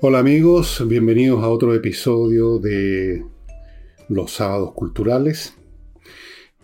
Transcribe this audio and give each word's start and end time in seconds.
Hola 0.00 0.20
amigos, 0.20 0.84
bienvenidos 0.86 1.42
a 1.42 1.48
otro 1.48 1.74
episodio 1.74 2.60
de 2.60 3.26
los 4.08 4.30
sábados 4.30 4.72
culturales 4.72 5.54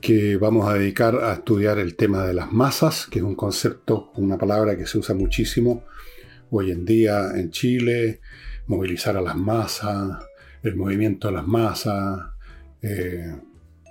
que 0.00 0.36
vamos 0.36 0.68
a 0.68 0.74
dedicar 0.74 1.16
a 1.16 1.32
estudiar 1.32 1.80
el 1.80 1.96
tema 1.96 2.24
de 2.24 2.32
las 2.32 2.52
masas, 2.52 3.08
que 3.10 3.18
es 3.18 3.24
un 3.24 3.34
concepto, 3.34 4.12
una 4.14 4.38
palabra 4.38 4.76
que 4.76 4.86
se 4.86 4.98
usa 4.98 5.16
muchísimo 5.16 5.82
hoy 6.52 6.70
en 6.70 6.84
día 6.84 7.32
en 7.34 7.50
Chile, 7.50 8.20
movilizar 8.68 9.16
a 9.16 9.20
las 9.20 9.34
masas, 9.34 10.16
el 10.62 10.76
movimiento 10.76 11.26
de 11.26 11.34
las 11.34 11.46
masas, 11.48 12.20
eh, 12.82 13.34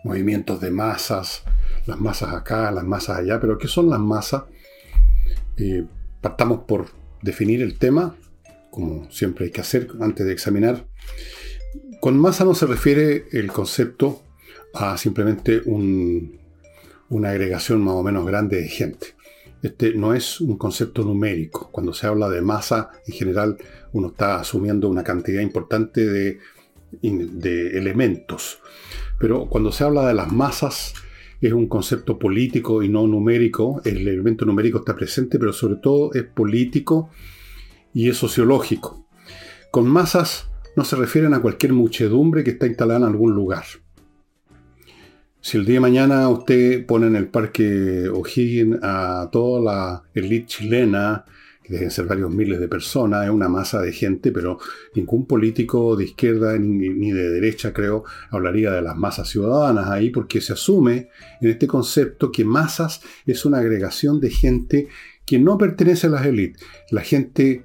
movimientos 0.05 0.61
de 0.61 0.71
masas, 0.71 1.43
las 1.85 1.99
masas 1.99 2.33
acá, 2.33 2.71
las 2.71 2.85
masas 2.85 3.17
allá, 3.17 3.41
pero 3.41 3.57
¿qué 3.57 3.67
son 3.67 3.89
las 3.89 3.99
masas? 3.99 4.43
Eh, 5.57 5.83
partamos 6.21 6.59
por 6.59 6.85
definir 7.21 7.61
el 7.61 7.77
tema 7.77 8.15
como 8.73 9.07
siempre 9.11 9.45
hay 9.45 9.51
que 9.51 9.61
hacer 9.61 9.87
antes 10.01 10.25
de 10.25 10.33
examinar. 10.33 10.87
Con 12.01 12.17
masa 12.17 12.43
no 12.43 12.55
se 12.55 12.65
refiere 12.65 13.25
el 13.31 13.51
concepto 13.51 14.23
a 14.73 14.97
simplemente 14.97 15.61
una 15.67 17.29
agregación 17.29 17.83
más 17.83 17.93
o 17.93 18.01
menos 18.01 18.25
grande 18.25 18.57
de 18.57 18.67
gente. 18.67 19.07
Este 19.61 19.93
no 19.93 20.15
es 20.15 20.41
un 20.41 20.57
concepto 20.57 21.03
numérico. 21.03 21.69
Cuando 21.71 21.93
se 21.93 22.07
habla 22.07 22.29
de 22.29 22.41
masa, 22.41 22.89
en 23.05 23.13
general 23.13 23.57
uno 23.93 24.07
está 24.07 24.39
asumiendo 24.39 24.89
una 24.89 25.03
cantidad 25.03 25.41
importante 25.41 26.07
de, 26.09 26.39
de 27.01 27.77
elementos. 27.77 28.59
Pero 29.19 29.47
cuando 29.47 29.71
se 29.71 29.83
habla 29.83 30.07
de 30.07 30.15
las 30.15 30.31
masas, 30.31 30.95
es 31.39 31.53
un 31.53 31.67
concepto 31.67 32.17
político 32.17 32.81
y 32.81 32.89
no 32.89 33.05
numérico. 33.05 33.81
El 33.85 34.07
elemento 34.07 34.45
numérico 34.45 34.79
está 34.79 34.95
presente, 34.95 35.37
pero 35.37 35.53
sobre 35.53 35.75
todo 35.75 36.11
es 36.13 36.23
político 36.23 37.11
y 37.93 38.09
es 38.09 38.17
sociológico. 38.17 39.05
Con 39.71 39.87
masas 39.87 40.47
no 40.75 40.83
se 40.83 40.95
refieren 40.95 41.33
a 41.33 41.41
cualquier 41.41 41.73
muchedumbre 41.73 42.43
que 42.43 42.51
está 42.51 42.67
instalada 42.67 42.99
en 42.99 43.05
algún 43.05 43.33
lugar. 43.33 43.63
Si 45.41 45.57
el 45.57 45.65
día 45.65 45.75
de 45.75 45.81
mañana 45.81 46.29
usted 46.29 46.85
pone 46.85 47.07
en 47.07 47.15
el 47.15 47.27
parque 47.27 48.07
O'Higgins 48.07 48.79
a 48.81 49.29
toda 49.31 49.61
la 49.61 50.03
élite 50.13 50.45
chilena, 50.45 51.25
que 51.61 51.73
deben 51.73 51.91
ser 51.91 52.05
varios 52.05 52.29
miles 52.29 52.59
de 52.59 52.67
personas, 52.67 53.25
es 53.25 53.31
una 53.31 53.49
masa 53.49 53.81
de 53.81 53.91
gente, 53.91 54.31
pero 54.31 54.57
ningún 54.95 55.25
político 55.25 55.95
de 55.95 56.05
izquierda 56.05 56.57
ni, 56.57 57.11
de 57.11 57.29
derecha, 57.29 57.73
creo, 57.73 58.03
hablaría 58.31 58.71
de 58.71 58.81
las 58.81 58.95
masas 58.95 59.29
ciudadanas 59.29 59.89
ahí, 59.89 60.09
porque 60.09 60.41
se 60.41 60.53
asume 60.53 61.09
en 61.41 61.49
este 61.49 61.67
concepto 61.67 62.31
que 62.31 62.45
masas 62.45 63.01
es 63.25 63.45
una 63.45 63.59
agregación 63.59 64.19
de 64.19 64.29
gente 64.29 64.87
que 65.25 65.39
no 65.39 65.57
pertenece 65.57 66.07
a 66.07 66.11
las 66.11 66.25
élites. 66.25 66.61
La 66.89 67.01
gente 67.01 67.63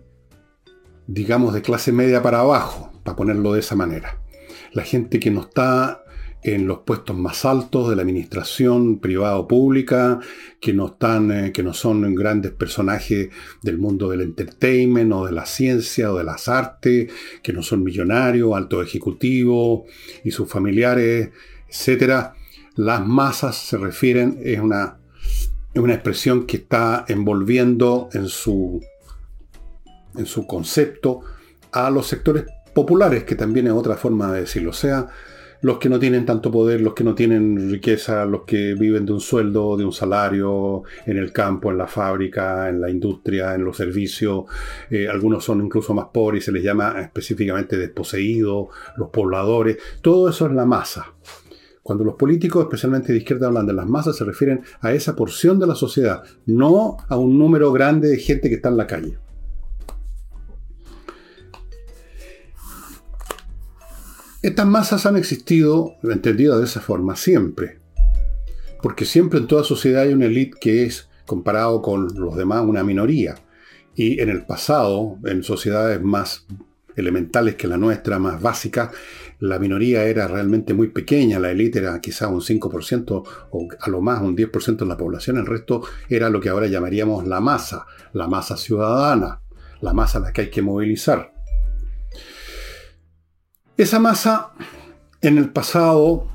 digamos, 1.08 1.54
de 1.54 1.62
clase 1.62 1.90
media 1.90 2.22
para 2.22 2.40
abajo, 2.40 2.92
para 3.02 3.16
ponerlo 3.16 3.54
de 3.54 3.60
esa 3.60 3.74
manera. 3.74 4.20
La 4.72 4.84
gente 4.84 5.18
que 5.18 5.30
no 5.30 5.40
está 5.40 6.04
en 6.42 6.68
los 6.68 6.80
puestos 6.80 7.16
más 7.16 7.44
altos 7.44 7.88
de 7.88 7.96
la 7.96 8.02
administración 8.02 9.00
privada 9.00 9.38
o 9.38 9.48
pública, 9.48 10.20
que 10.60 10.72
no, 10.72 10.86
están, 10.86 11.32
eh, 11.32 11.52
que 11.52 11.62
no 11.62 11.74
son 11.74 12.14
grandes 12.14 12.52
personajes 12.52 13.30
del 13.62 13.78
mundo 13.78 14.10
del 14.10 14.20
entertainment 14.20 15.12
o 15.12 15.26
de 15.26 15.32
la 15.32 15.46
ciencia 15.46 16.12
o 16.12 16.18
de 16.18 16.24
las 16.24 16.46
artes, 16.46 17.10
que 17.42 17.52
no 17.52 17.62
son 17.62 17.82
millonarios, 17.82 18.54
altos 18.54 18.86
ejecutivos 18.86 19.90
y 20.24 20.30
sus 20.30 20.48
familiares, 20.48 21.30
etc. 21.68 22.28
Las 22.76 23.04
masas 23.04 23.56
se 23.56 23.78
refieren, 23.78 24.38
es 24.44 24.60
una, 24.60 24.98
es 25.74 25.80
una 25.80 25.94
expresión 25.94 26.46
que 26.46 26.58
está 26.58 27.04
envolviendo 27.08 28.10
en 28.12 28.28
su 28.28 28.80
en 30.16 30.26
su 30.26 30.46
concepto 30.46 31.20
a 31.72 31.90
los 31.90 32.06
sectores 32.06 32.44
populares, 32.74 33.24
que 33.24 33.34
también 33.34 33.66
es 33.66 33.72
otra 33.72 33.96
forma 33.96 34.32
de 34.32 34.40
decirlo. 34.40 34.70
O 34.70 34.74
sea, 34.74 35.08
los 35.60 35.78
que 35.78 35.88
no 35.88 35.98
tienen 35.98 36.24
tanto 36.24 36.50
poder, 36.50 36.80
los 36.80 36.94
que 36.94 37.04
no 37.04 37.14
tienen 37.14 37.70
riqueza, 37.70 38.24
los 38.24 38.42
que 38.42 38.74
viven 38.74 39.04
de 39.04 39.12
un 39.12 39.20
sueldo, 39.20 39.76
de 39.76 39.84
un 39.84 39.92
salario, 39.92 40.84
en 41.04 41.16
el 41.16 41.32
campo, 41.32 41.70
en 41.70 41.78
la 41.78 41.88
fábrica, 41.88 42.68
en 42.68 42.80
la 42.80 42.90
industria, 42.90 43.54
en 43.54 43.64
los 43.64 43.76
servicios. 43.76 44.44
Eh, 44.90 45.08
algunos 45.08 45.44
son 45.44 45.64
incluso 45.64 45.94
más 45.94 46.06
pobres 46.12 46.42
y 46.42 46.46
se 46.46 46.52
les 46.52 46.62
llama 46.62 47.00
específicamente 47.00 47.76
desposeídos, 47.76 48.68
los 48.96 49.10
pobladores. 49.10 49.78
Todo 50.00 50.28
eso 50.28 50.46
es 50.46 50.52
la 50.52 50.64
masa. 50.64 51.12
Cuando 51.82 52.04
los 52.04 52.14
políticos, 52.16 52.62
especialmente 52.62 53.12
de 53.12 53.18
izquierda, 53.18 53.46
hablan 53.46 53.66
de 53.66 53.72
las 53.72 53.86
masas, 53.86 54.14
se 54.14 54.24
refieren 54.24 54.60
a 54.80 54.92
esa 54.92 55.16
porción 55.16 55.58
de 55.58 55.66
la 55.66 55.74
sociedad, 55.74 56.22
no 56.44 56.98
a 57.08 57.16
un 57.16 57.38
número 57.38 57.72
grande 57.72 58.08
de 58.08 58.18
gente 58.18 58.48
que 58.50 58.56
está 58.56 58.68
en 58.68 58.76
la 58.76 58.86
calle. 58.86 59.16
Estas 64.40 64.66
masas 64.68 65.04
han 65.04 65.16
existido, 65.16 65.96
entendidas 66.04 66.58
de 66.58 66.64
esa 66.64 66.80
forma, 66.80 67.16
siempre. 67.16 67.80
Porque 68.80 69.04
siempre 69.04 69.40
en 69.40 69.48
toda 69.48 69.64
sociedad 69.64 70.02
hay 70.02 70.12
una 70.12 70.26
élite 70.26 70.56
que 70.60 70.84
es, 70.84 71.08
comparado 71.26 71.82
con 71.82 72.06
los 72.14 72.36
demás, 72.36 72.64
una 72.64 72.84
minoría. 72.84 73.34
Y 73.96 74.20
en 74.20 74.28
el 74.28 74.46
pasado, 74.46 75.18
en 75.24 75.42
sociedades 75.42 76.00
más 76.00 76.46
elementales 76.94 77.56
que 77.56 77.66
la 77.66 77.78
nuestra, 77.78 78.20
más 78.20 78.40
básicas, 78.40 78.90
la 79.40 79.58
minoría 79.58 80.04
era 80.04 80.28
realmente 80.28 80.72
muy 80.72 80.88
pequeña, 80.88 81.40
la 81.40 81.50
élite 81.50 81.80
era 81.80 82.00
quizá 82.00 82.28
un 82.28 82.40
5% 82.40 83.24
o 83.50 83.68
a 83.80 83.90
lo 83.90 84.00
más 84.00 84.22
un 84.22 84.36
10% 84.36 84.76
de 84.76 84.86
la 84.86 84.96
población, 84.96 85.38
el 85.38 85.46
resto 85.46 85.82
era 86.08 86.30
lo 86.30 86.40
que 86.40 86.48
ahora 86.48 86.68
llamaríamos 86.68 87.26
la 87.26 87.40
masa, 87.40 87.86
la 88.12 88.28
masa 88.28 88.56
ciudadana, 88.56 89.40
la 89.80 89.92
masa 89.92 90.18
a 90.18 90.20
la 90.22 90.32
que 90.32 90.42
hay 90.42 90.50
que 90.50 90.62
movilizar. 90.62 91.37
Esa 93.78 94.00
masa 94.00 94.54
en 95.22 95.38
el 95.38 95.50
pasado, 95.50 96.26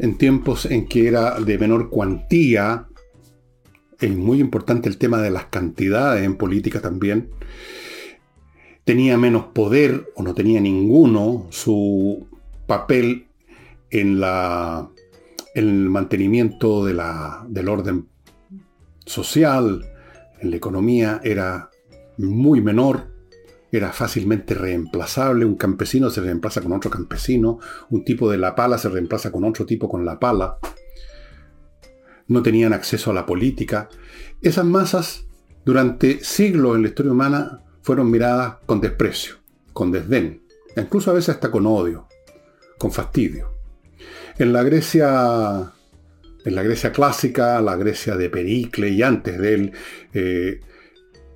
en 0.00 0.18
tiempos 0.18 0.66
en 0.66 0.88
que 0.88 1.06
era 1.06 1.38
de 1.38 1.56
menor 1.56 1.90
cuantía, 1.90 2.88
es 4.00 4.16
muy 4.16 4.40
importante 4.40 4.88
el 4.88 4.98
tema 4.98 5.22
de 5.22 5.30
las 5.30 5.44
cantidades 5.44 6.24
en 6.24 6.34
política 6.34 6.80
también, 6.80 7.30
tenía 8.82 9.16
menos 9.16 9.44
poder 9.54 10.12
o 10.16 10.24
no 10.24 10.34
tenía 10.34 10.60
ninguno, 10.60 11.46
su 11.50 12.26
papel 12.66 13.28
en, 13.90 14.18
la, 14.18 14.90
el 15.54 15.88
mantenimiento 15.90 16.84
de 16.84 16.94
la, 16.94 17.46
del 17.48 17.68
orden 17.68 18.08
social, 19.06 19.86
en 20.40 20.50
la 20.50 20.56
economía, 20.56 21.20
era 21.22 21.70
muy 22.16 22.60
menor 22.60 23.17
era 23.70 23.92
fácilmente 23.92 24.54
reemplazable, 24.54 25.44
un 25.44 25.56
campesino 25.56 26.10
se 26.10 26.20
reemplaza 26.20 26.60
con 26.60 26.72
otro 26.72 26.90
campesino, 26.90 27.58
un 27.90 28.04
tipo 28.04 28.30
de 28.30 28.38
la 28.38 28.54
pala 28.54 28.78
se 28.78 28.88
reemplaza 28.88 29.30
con 29.30 29.44
otro 29.44 29.66
tipo 29.66 29.88
con 29.88 30.04
la 30.04 30.18
pala, 30.18 30.58
no 32.28 32.42
tenían 32.42 32.72
acceso 32.72 33.10
a 33.10 33.14
la 33.14 33.26
política. 33.26 33.88
Esas 34.40 34.64
masas 34.64 35.26
durante 35.64 36.22
siglos 36.24 36.76
en 36.76 36.82
la 36.82 36.88
historia 36.88 37.12
humana 37.12 37.62
fueron 37.82 38.10
miradas 38.10 38.56
con 38.66 38.80
desprecio, 38.80 39.36
con 39.72 39.90
desdén, 39.90 40.42
incluso 40.76 41.10
a 41.10 41.14
veces 41.14 41.30
hasta 41.30 41.50
con 41.50 41.66
odio, 41.66 42.06
con 42.78 42.92
fastidio. 42.92 43.52
En 44.38 44.52
la 44.52 44.62
Grecia, 44.62 45.72
en 46.44 46.54
la 46.54 46.62
Grecia 46.62 46.92
clásica, 46.92 47.60
la 47.60 47.76
Grecia 47.76 48.16
de 48.16 48.30
Pericles 48.30 48.92
y 48.92 49.02
antes 49.02 49.38
de 49.38 49.54
él, 49.54 49.72
eh, 50.14 50.60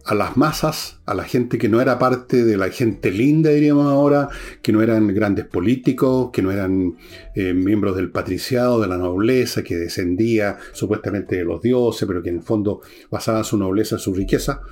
a 0.04 0.14
las 0.14 0.36
masas, 0.36 1.00
a 1.06 1.14
la 1.14 1.24
gente 1.24 1.58
que 1.58 1.68
no 1.68 1.80
era 1.80 1.98
parte 1.98 2.44
de 2.44 2.56
la 2.56 2.70
gente 2.70 3.10
linda, 3.10 3.50
diríamos 3.50 3.86
ahora, 3.86 4.28
que 4.60 4.72
no 4.72 4.82
eran 4.82 5.14
grandes 5.14 5.44
políticos, 5.46 6.30
que 6.32 6.42
no 6.42 6.50
eran 6.50 6.96
eh, 7.34 7.54
miembros 7.54 7.96
del 7.96 8.10
patriciado, 8.10 8.80
de 8.80 8.88
la 8.88 8.98
nobleza, 8.98 9.62
que 9.62 9.76
descendía 9.76 10.56
supuestamente 10.72 11.36
de 11.36 11.44
los 11.44 11.62
dioses, 11.62 12.06
pero 12.06 12.22
que 12.22 12.30
en 12.30 12.36
el 12.36 12.42
fondo 12.42 12.80
basaba 13.10 13.44
su 13.44 13.56
nobleza 13.56 13.98
su 13.98 14.12
riqueza. 14.14 14.62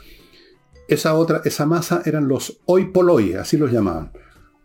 Esa 0.89 1.15
otra, 1.15 1.43
esa 1.45 1.67
masa 1.67 2.03
eran 2.05 2.27
los 2.27 2.61
hoy 2.67 2.87
poloi, 2.87 3.35
así 3.35 3.57
los 3.57 3.71
llamaban. 3.71 4.11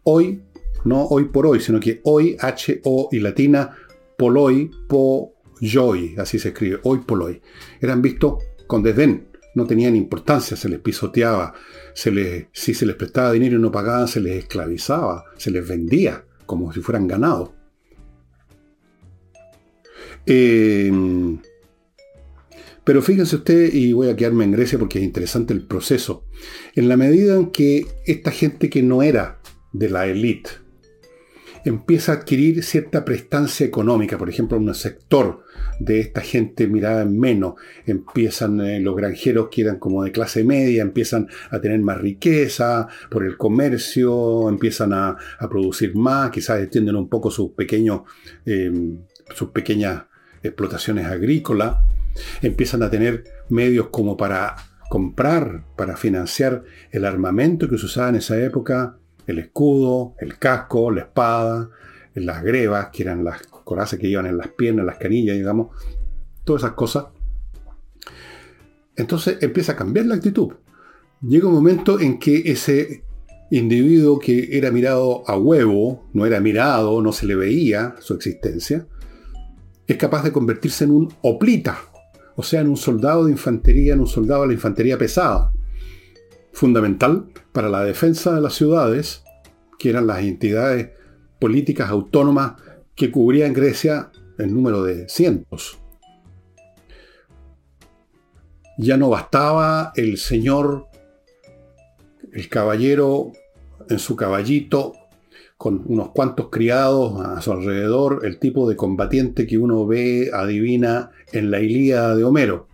Hoy, 0.03 0.41
no 0.83 1.05
hoy 1.05 1.25
por 1.25 1.45
hoy, 1.45 1.59
sino 1.59 1.79
que 1.79 2.01
hoy, 2.03 2.35
H-O 2.39 3.09
y 3.11 3.19
latina, 3.19 3.75
poloi, 4.17 4.71
po, 4.87 5.33
así 6.17 6.39
se 6.39 6.49
escribe, 6.49 6.79
hoy 6.83 6.99
poloi. 6.99 7.39
Eran 7.79 8.01
vistos 8.01 8.43
con 8.65 8.81
desdén 8.81 9.34
no 9.55 9.65
tenían 9.65 9.95
importancia, 9.95 10.55
se 10.55 10.69
les 10.69 10.79
pisoteaba, 10.79 11.53
se 11.93 12.11
les, 12.11 12.45
si 12.51 12.73
se 12.73 12.85
les 12.85 12.95
prestaba 12.95 13.31
dinero 13.31 13.57
y 13.57 13.61
no 13.61 13.71
pagaban, 13.71 14.07
se 14.07 14.19
les 14.19 14.37
esclavizaba, 14.37 15.25
se 15.37 15.49
les 15.49 15.67
vendía 15.67 16.23
como 16.45 16.71
si 16.71 16.81
fueran 16.81 17.07
ganados. 17.07 17.51
Em, 20.25 21.39
pero 22.83 23.01
fíjense 23.01 23.37
usted, 23.37 23.73
y 23.73 23.93
voy 23.93 24.09
a 24.09 24.15
quedarme 24.15 24.43
en 24.43 24.51
Grecia 24.51 24.77
porque 24.77 24.99
es 24.99 25.05
interesante 25.05 25.53
el 25.53 25.65
proceso, 25.65 26.25
en 26.75 26.87
la 26.87 26.97
medida 26.97 27.35
en 27.35 27.51
que 27.51 27.87
esta 28.05 28.31
gente 28.31 28.69
que 28.69 28.83
no 28.83 29.01
era 29.01 29.39
de 29.71 29.89
la 29.89 30.05
élite 30.05 30.51
empieza 31.63 32.11
a 32.11 32.15
adquirir 32.15 32.63
cierta 32.63 33.05
prestancia 33.05 33.65
económica, 33.65 34.17
por 34.17 34.29
ejemplo, 34.29 34.57
un 34.57 34.73
sector 34.75 35.44
de 35.79 35.99
esta 35.99 36.21
gente 36.21 36.67
mirada 36.67 37.01
en 37.01 37.19
menos, 37.19 37.55
empiezan 37.85 38.61
eh, 38.61 38.79
los 38.79 38.95
granjeros 38.95 39.49
que 39.49 39.61
eran 39.61 39.79
como 39.79 40.03
de 40.03 40.11
clase 40.11 40.43
media, 40.43 40.81
empiezan 40.81 41.27
a 41.49 41.59
tener 41.59 41.79
más 41.79 41.99
riqueza 41.99 42.87
por 43.09 43.25
el 43.25 43.37
comercio, 43.37 44.49
empiezan 44.49 44.93
a, 44.93 45.17
producir 45.49 45.95
más, 45.95 46.31
quizás 46.31 46.61
extienden 46.61 46.95
un 46.95 47.09
poco 47.09 47.29
sus 47.29 47.51
pequeños, 47.51 48.01
eh, 48.45 48.71
sus 49.33 49.49
pequeñas 49.49 50.03
explotaciones 50.43 51.05
agrícolas, 51.05 51.77
empiezan 52.41 52.83
a 52.83 52.89
tener 52.89 53.23
medios 53.49 53.87
como 53.89 54.17
para 54.17 54.55
comprar, 54.89 55.63
para 55.75 55.97
financiar 55.97 56.63
el 56.91 57.05
armamento 57.05 57.69
que 57.69 57.77
se 57.77 57.85
usaba 57.85 58.09
en 58.09 58.15
esa 58.15 58.37
época, 58.37 58.97
el 59.27 59.39
escudo, 59.39 60.15
el 60.19 60.37
casco, 60.37 60.91
la 60.91 61.01
espada, 61.01 61.69
las 62.13 62.43
grebas, 62.43 62.89
que 62.93 63.03
eran 63.03 63.23
las 63.23 63.41
corazas 63.65 63.99
que 63.99 64.07
iban 64.07 64.25
en 64.25 64.37
las 64.37 64.47
piernas, 64.49 64.85
las 64.85 64.97
canillas, 64.97 65.35
digamos, 65.35 65.75
todas 66.45 66.63
esas 66.63 66.75
cosas. 66.75 67.07
Entonces 68.95 69.39
empieza 69.41 69.73
a 69.73 69.75
cambiar 69.75 70.05
la 70.05 70.15
actitud. 70.15 70.53
Llega 71.21 71.49
un 71.49 71.53
momento 71.53 71.99
en 71.99 72.17
que 72.19 72.43
ese 72.45 73.03
individuo 73.51 74.19
que 74.19 74.57
era 74.57 74.71
mirado 74.71 75.27
a 75.27 75.37
huevo, 75.37 76.07
no 76.13 76.25
era 76.25 76.39
mirado, 76.39 77.01
no 77.01 77.11
se 77.11 77.25
le 77.25 77.35
veía 77.35 77.95
su 77.99 78.13
existencia, 78.13 78.87
es 79.87 79.97
capaz 79.97 80.23
de 80.23 80.31
convertirse 80.31 80.85
en 80.85 80.91
un 80.91 81.13
oplita, 81.21 81.77
o 82.35 82.43
sea, 82.43 82.61
en 82.61 82.69
un 82.69 82.77
soldado 82.77 83.25
de 83.25 83.31
infantería, 83.31 83.93
en 83.93 83.99
un 83.99 84.07
soldado 84.07 84.41
de 84.43 84.47
la 84.47 84.53
infantería 84.53 84.97
pesada 84.97 85.51
fundamental 86.51 87.27
para 87.51 87.69
la 87.69 87.83
defensa 87.83 88.33
de 88.33 88.41
las 88.41 88.53
ciudades, 88.55 89.23
que 89.77 89.89
eran 89.89 90.07
las 90.07 90.23
entidades 90.23 90.89
políticas 91.39 91.89
autónomas 91.89 92.53
que 92.95 93.11
cubrían 93.11 93.53
Grecia 93.53 94.11
en 94.37 94.53
número 94.53 94.83
de 94.83 95.07
cientos. 95.09 95.77
Ya 98.77 98.97
no 98.97 99.09
bastaba 99.09 99.93
el 99.95 100.17
señor, 100.17 100.87
el 102.33 102.49
caballero 102.49 103.31
en 103.89 103.99
su 103.99 104.15
caballito, 104.15 104.93
con 105.57 105.83
unos 105.85 106.09
cuantos 106.09 106.49
criados 106.49 107.19
a 107.25 107.41
su 107.41 107.51
alrededor, 107.51 108.21
el 108.25 108.39
tipo 108.39 108.67
de 108.67 108.75
combatiente 108.75 109.47
que 109.47 109.57
uno 109.57 109.87
ve, 109.87 110.29
adivina 110.33 111.11
en 111.31 111.49
la 111.49 111.61
Ilíada 111.61 112.15
de 112.15 112.23
Homero 112.25 112.67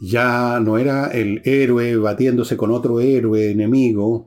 ya 0.00 0.60
no 0.60 0.78
era 0.78 1.08
el 1.08 1.40
héroe 1.44 1.96
batiéndose 1.96 2.56
con 2.56 2.70
otro 2.70 3.00
héroe 3.00 3.50
enemigo, 3.50 4.26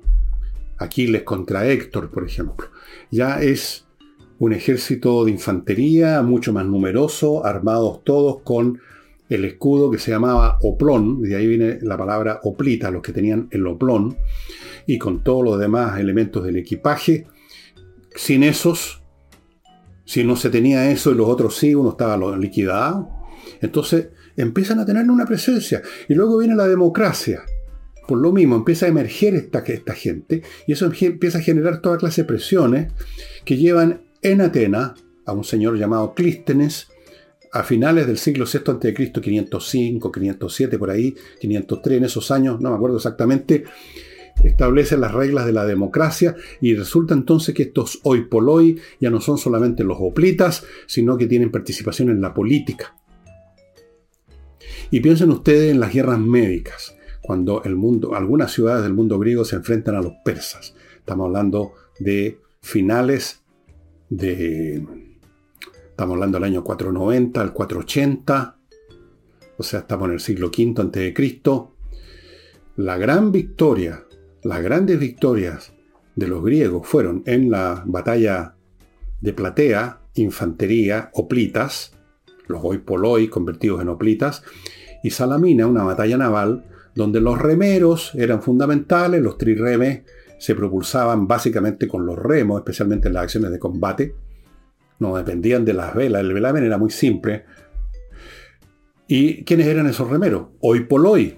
Aquiles 0.77 1.23
contra 1.23 1.67
Héctor, 1.67 2.09
por 2.09 2.25
ejemplo. 2.25 2.67
Ya 3.11 3.41
es 3.41 3.85
un 4.39 4.53
ejército 4.53 5.25
de 5.25 5.31
infantería 5.31 6.21
mucho 6.21 6.53
más 6.53 6.65
numeroso, 6.65 7.45
armados 7.45 8.03
todos 8.03 8.41
con 8.41 8.79
el 9.29 9.45
escudo 9.45 9.91
que 9.91 9.99
se 9.99 10.11
llamaba 10.11 10.57
oplón, 10.61 11.21
de 11.21 11.35
ahí 11.35 11.45
viene 11.45 11.77
la 11.81 11.97
palabra 11.97 12.39
oplita, 12.43 12.89
los 12.89 13.03
que 13.03 13.11
tenían 13.11 13.47
el 13.51 13.67
oplón, 13.67 14.17
y 14.87 14.97
con 14.97 15.23
todos 15.23 15.43
los 15.43 15.59
demás 15.59 15.99
elementos 15.99 16.43
del 16.43 16.57
equipaje. 16.57 17.27
Sin 18.15 18.43
esos, 18.43 19.03
si 20.03 20.23
no 20.23 20.35
se 20.35 20.49
tenía 20.49 20.89
eso 20.89 21.11
y 21.11 21.15
los 21.15 21.27
otros 21.27 21.55
sí, 21.55 21.75
uno 21.75 21.91
estaba 21.91 22.17
liquidado. 22.37 23.07
Entonces, 23.61 24.09
empiezan 24.35 24.79
a 24.79 24.85
tener 24.85 25.07
una 25.09 25.25
presencia. 25.25 25.83
Y 26.07 26.15
luego 26.15 26.39
viene 26.39 26.55
la 26.55 26.67
democracia. 26.67 27.43
Por 28.07 28.17
lo 28.17 28.31
mismo, 28.31 28.55
empieza 28.55 28.87
a 28.87 28.89
emerger 28.89 29.35
esta, 29.35 29.59
esta 29.59 29.93
gente 29.93 30.41
y 30.65 30.71
eso 30.71 30.85
empieza 30.87 31.37
a 31.37 31.41
generar 31.41 31.81
toda 31.81 31.99
clase 31.99 32.23
de 32.23 32.27
presiones 32.27 32.91
que 33.45 33.57
llevan 33.57 34.08
en 34.21 34.41
Atenas 34.41 34.93
a 35.25 35.33
un 35.33 35.43
señor 35.43 35.77
llamado 35.77 36.13
Clístenes 36.13 36.87
a 37.51 37.63
finales 37.63 38.05
del 38.07 38.17
siglo 38.17 38.45
VI 38.45 38.71
a.C., 38.71 38.93
505, 39.21 40.11
507, 40.11 40.77
por 40.77 40.91
ahí, 40.91 41.15
503, 41.39 41.97
en 41.97 42.03
esos 42.03 42.31
años, 42.31 42.59
no 42.61 42.69
me 42.69 42.75
acuerdo 42.75 42.97
exactamente, 42.97 43.63
establece 44.43 44.97
las 44.97 45.13
reglas 45.13 45.45
de 45.45 45.53
la 45.53 45.65
democracia 45.65 46.35
y 46.61 46.75
resulta 46.75 47.13
entonces 47.13 47.55
que 47.55 47.63
estos 47.63 47.99
hoy 48.03 48.27
ya 48.99 49.09
no 49.09 49.19
son 49.19 49.37
solamente 49.37 49.83
los 49.83 49.97
oplitas, 49.99 50.63
sino 50.85 51.17
que 51.17 51.27
tienen 51.27 51.51
participación 51.51 52.09
en 52.09 52.21
la 52.21 52.33
política. 52.33 52.95
Y 54.91 55.01
piensen 55.01 55.29
ustedes 55.31 55.71
en 55.71 55.79
las 55.79 55.93
guerras 55.93 56.19
médicas, 56.19 56.95
cuando 57.21 57.63
el 57.63 57.75
mundo, 57.75 58.15
algunas 58.15 58.51
ciudades 58.51 58.83
del 58.83 58.93
mundo 58.93 59.19
griego 59.19 59.45
se 59.45 59.55
enfrentan 59.55 59.95
a 59.95 60.01
los 60.01 60.13
persas. 60.23 60.73
Estamos 60.97 61.25
hablando 61.25 61.73
de 61.99 62.39
finales 62.61 63.38
de... 64.09 64.83
Estamos 65.89 66.13
hablando 66.13 66.37
del 66.37 66.45
año 66.45 66.63
490 66.63 67.41
al 67.41 67.53
480, 67.53 68.57
o 69.57 69.63
sea, 69.63 69.79
estamos 69.81 70.07
en 70.07 70.13
el 70.13 70.19
siglo 70.19 70.47
V 70.47 70.73
a.C. 70.81 71.13
La 72.77 72.97
gran 72.97 73.31
victoria, 73.33 74.05
las 74.41 74.61
grandes 74.61 74.97
victorias 74.97 75.73
de 76.15 76.27
los 76.27 76.43
griegos 76.43 76.87
fueron 76.87 77.23
en 77.25 77.51
la 77.51 77.83
batalla 77.85 78.55
de 79.19 79.33
Platea, 79.33 79.99
infantería, 80.15 81.09
oplitas, 81.13 81.93
los 82.47 82.61
poloi 82.77 83.27
convertidos 83.27 83.81
en 83.81 83.89
oplitas, 83.89 84.43
y 85.03 85.09
Salamina, 85.11 85.67
una 85.67 85.83
batalla 85.83 86.17
naval, 86.17 86.65
donde 86.95 87.19
los 87.19 87.37
remeros 87.37 88.15
eran 88.15 88.41
fundamentales, 88.41 89.21
los 89.21 89.37
triremes 89.37 90.03
se 90.39 90.55
propulsaban 90.55 91.27
básicamente 91.27 91.87
con 91.87 92.05
los 92.05 92.17
remos, 92.17 92.59
especialmente 92.59 93.09
en 93.09 93.13
las 93.13 93.23
acciones 93.23 93.51
de 93.51 93.59
combate, 93.59 94.15
no 94.99 95.15
dependían 95.15 95.65
de 95.65 95.73
las 95.73 95.93
velas, 95.93 96.21
el 96.21 96.33
velamen 96.33 96.63
era 96.63 96.77
muy 96.77 96.89
simple. 96.89 97.45
¿Y 99.07 99.43
quiénes 99.43 99.67
eran 99.67 99.87
esos 99.87 100.09
remeros? 100.09 100.47
Hoy 100.61 100.81
por. 100.81 101.37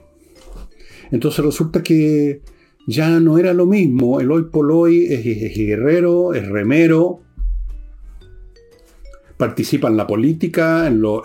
Entonces 1.12 1.44
resulta 1.44 1.84
que 1.84 2.42
ya 2.88 3.20
no 3.20 3.38
era 3.38 3.54
lo 3.54 3.66
mismo, 3.66 4.20
el 4.20 4.32
hoy 4.32 4.44
por 4.44 4.90
es, 4.90 5.24
guerrero, 5.56 6.34
es 6.34 6.48
remero, 6.48 7.22
participa 9.38 9.88
en 9.88 9.98
la 9.98 10.08
política, 10.08 10.88
en, 10.88 11.02
los, 11.02 11.24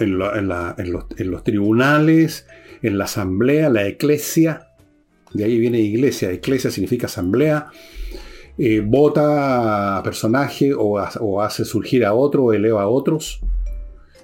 tribunales, 1.45 2.47
en 2.83 2.99
la 2.99 3.05
asamblea, 3.05 3.69
la 3.71 3.87
eclesia, 3.87 4.66
de 5.33 5.45
ahí 5.45 5.59
viene 5.59 5.81
iglesia, 5.81 6.31
eclesia 6.31 6.71
significa 6.71 7.07
asamblea, 7.07 7.69
eh, 8.59 8.83
vota 8.85 9.99
a 9.99 10.03
personaje 10.03 10.73
o, 10.75 10.99
hace 10.99 11.65
surgir 11.65 12.05
a 12.05 12.15
otro 12.15 12.45
o 12.45 12.53
eleva 12.53 12.83
a 12.83 12.89
otros. 12.89 13.41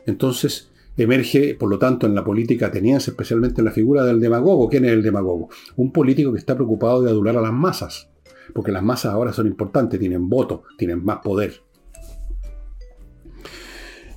Entonces 0.06 0.70
emerge, 0.96 1.54
por 1.54 1.70
lo 1.70 1.79
tanto, 1.79 2.06
en 2.06 2.15
la 2.15 2.24
política 2.24 2.67
ateniense, 2.67 3.10
especialmente 3.10 3.60
en 3.60 3.67
la 3.67 3.72
figura 3.72 4.05
del 4.05 4.20
demagogo. 4.20 4.69
¿Quién 4.69 4.84
es 4.84 4.93
el 4.93 5.03
demagogo? 5.03 5.48
Un 5.76 5.93
político 5.93 6.32
que 6.32 6.38
está 6.38 6.55
preocupado 6.55 7.03
de 7.03 7.10
adular 7.10 7.36
a 7.36 7.43
las 7.43 7.53
masas, 7.53 8.08
porque 8.55 8.72
las 8.72 8.82
masas 8.82 9.12
ahora 9.12 9.32
son 9.32 9.46
importantes, 9.46 10.00
tienen 10.00 10.29
voto, 10.29 10.65
tienen 10.79 11.05
más 11.05 11.19
poder. 11.19 11.62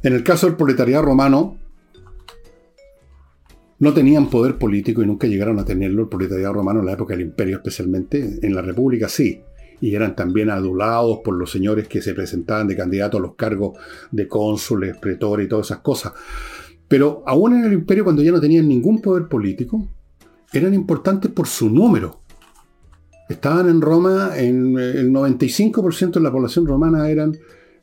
En 0.03 0.13
el 0.13 0.23
caso 0.23 0.47
del 0.47 0.55
proletariado 0.55 1.03
romano, 1.03 1.57
no 3.79 3.93
tenían 3.93 4.29
poder 4.29 4.57
político 4.57 5.03
y 5.03 5.07
nunca 5.07 5.27
llegaron 5.27 5.59
a 5.59 5.65
tenerlo 5.65 6.03
el 6.03 6.09
proletariado 6.09 6.53
romano 6.53 6.79
en 6.79 6.85
la 6.85 6.93
época 6.93 7.13
del 7.13 7.25
imperio 7.25 7.57
especialmente. 7.57 8.39
En 8.41 8.55
la 8.55 8.61
república 8.61 9.09
sí. 9.09 9.41
Y 9.81 9.93
eran 9.93 10.15
también 10.15 10.49
adulados 10.49 11.19
por 11.23 11.35
los 11.35 11.51
señores 11.51 11.87
que 11.87 12.01
se 12.01 12.13
presentaban 12.13 12.67
de 12.67 12.77
candidatos 12.77 13.19
a 13.19 13.21
los 13.21 13.35
cargos 13.35 13.77
de 14.11 14.27
cónsules, 14.27 14.97
pretores 14.97 15.45
y 15.45 15.49
todas 15.49 15.67
esas 15.67 15.79
cosas. 15.79 16.13
Pero 16.87 17.23
aún 17.25 17.55
en 17.55 17.65
el 17.65 17.73
imperio, 17.73 18.05
cuando 18.05 18.21
ya 18.21 18.31
no 18.31 18.39
tenían 18.39 18.67
ningún 18.67 19.01
poder 19.01 19.27
político, 19.27 19.85
eran 20.53 20.73
importantes 20.73 21.29
por 21.31 21.47
su 21.47 21.69
número. 21.69 22.21
Estaban 23.27 23.67
en 23.69 23.81
Roma, 23.81 24.31
en 24.37 24.77
el 24.77 25.11
95% 25.11 26.13
de 26.13 26.21
la 26.21 26.31
población 26.31 26.65
romana 26.65 27.09
eran 27.09 27.35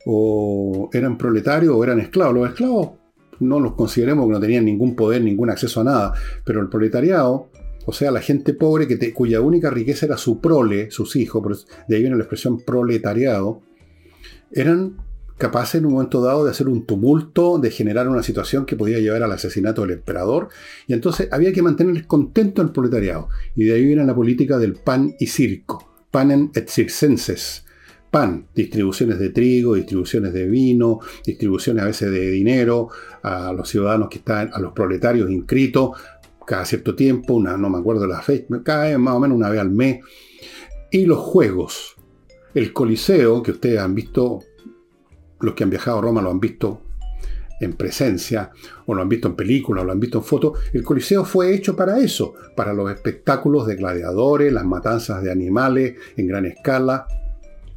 o 0.05 0.89
eran 0.93 1.17
proletarios 1.17 1.75
o 1.75 1.83
eran 1.83 1.99
esclavos. 1.99 2.33
Los 2.33 2.49
esclavos 2.49 2.91
no 3.39 3.59
los 3.59 3.73
consideremos 3.73 4.27
que 4.27 4.33
no 4.33 4.39
tenían 4.39 4.65
ningún 4.65 4.95
poder, 4.95 5.21
ningún 5.21 5.49
acceso 5.49 5.81
a 5.81 5.83
nada, 5.83 6.13
pero 6.45 6.61
el 6.61 6.69
proletariado, 6.69 7.49
o 7.85 7.93
sea, 7.93 8.11
la 8.11 8.21
gente 8.21 8.53
pobre 8.53 8.87
que 8.87 9.13
cuya 9.13 9.41
única 9.41 9.69
riqueza 9.69 10.05
era 10.05 10.17
su 10.17 10.39
prole, 10.39 10.91
sus 10.91 11.15
hijos, 11.15 11.67
de 11.87 11.95
ahí 11.95 12.01
viene 12.01 12.15
la 12.15 12.23
expresión 12.23 12.59
proletariado, 12.61 13.61
eran 14.51 14.97
capaces 15.37 15.75
en 15.75 15.85
un 15.85 15.93
momento 15.93 16.21
dado 16.21 16.45
de 16.45 16.51
hacer 16.51 16.69
un 16.69 16.85
tumulto, 16.85 17.57
de 17.57 17.71
generar 17.71 18.07
una 18.07 18.23
situación 18.23 18.65
que 18.65 18.75
podía 18.75 18.99
llevar 18.99 19.23
al 19.23 19.31
asesinato 19.31 19.81
del 19.81 19.91
emperador, 19.91 20.49
y 20.87 20.93
entonces 20.93 21.27
había 21.31 21.51
que 21.51 21.61
mantenerles 21.61 22.05
contento 22.05 22.61
al 22.61 22.71
proletariado. 22.71 23.29
Y 23.55 23.65
de 23.65 23.73
ahí 23.73 23.85
viene 23.85 24.05
la 24.05 24.15
política 24.15 24.57
del 24.57 24.75
pan 24.75 25.15
y 25.19 25.27
circo, 25.27 25.91
panem 26.11 26.51
et 26.55 26.69
circenses, 26.69 27.65
pan, 28.13 28.45
distribuciones 28.53 29.17
de 29.17 29.31
trigo, 29.31 29.73
distribuciones 29.73 30.33
de 30.33 30.45
vino, 30.45 30.99
distribuciones 31.25 31.81
a 31.81 31.87
veces 31.87 32.11
de 32.11 32.29
dinero 32.29 32.89
a 33.23 33.51
los 33.51 33.67
ciudadanos 33.67 34.07
que 34.07 34.19
están, 34.19 34.51
a 34.53 34.59
los 34.59 34.71
proletarios 34.71 35.31
inscritos 35.31 35.97
cada 36.45 36.63
cierto 36.63 36.93
tiempo, 36.93 37.33
una, 37.33 37.57
no 37.57 37.71
me 37.71 37.79
acuerdo 37.79 38.05
la 38.05 38.21
fecha, 38.21 38.45
cada 38.63 38.83
vez 38.83 38.99
más 38.99 39.15
o 39.15 39.19
menos 39.19 39.35
una 39.35 39.49
vez 39.49 39.61
al 39.61 39.71
mes. 39.71 40.01
Y 40.91 41.07
los 41.07 41.17
juegos. 41.17 41.95
El 42.53 42.71
Coliseo, 42.71 43.41
que 43.41 43.49
ustedes 43.49 43.79
han 43.79 43.95
visto 43.95 44.41
los 45.39 45.55
que 45.55 45.63
han 45.63 45.71
viajado 45.71 45.97
a 45.97 46.01
Roma 46.01 46.21
lo 46.21 46.29
han 46.29 46.39
visto 46.39 46.81
en 47.59 47.73
presencia, 47.73 48.51
o 48.85 48.93
lo 48.93 49.01
han 49.01 49.09
visto 49.09 49.27
en 49.27 49.35
películas, 49.35 49.81
o 49.81 49.85
lo 49.87 49.91
han 49.91 49.99
visto 49.99 50.19
en 50.19 50.23
fotos, 50.23 50.59
el 50.71 50.83
Coliseo 50.83 51.25
fue 51.25 51.51
hecho 51.51 51.75
para 51.75 51.97
eso, 51.97 52.35
para 52.55 52.73
los 52.73 52.91
espectáculos 52.91 53.65
de 53.65 53.75
gladiadores, 53.75 54.53
las 54.53 54.65
matanzas 54.65 55.23
de 55.23 55.31
animales 55.31 55.95
en 56.15 56.27
gran 56.27 56.45
escala, 56.45 57.07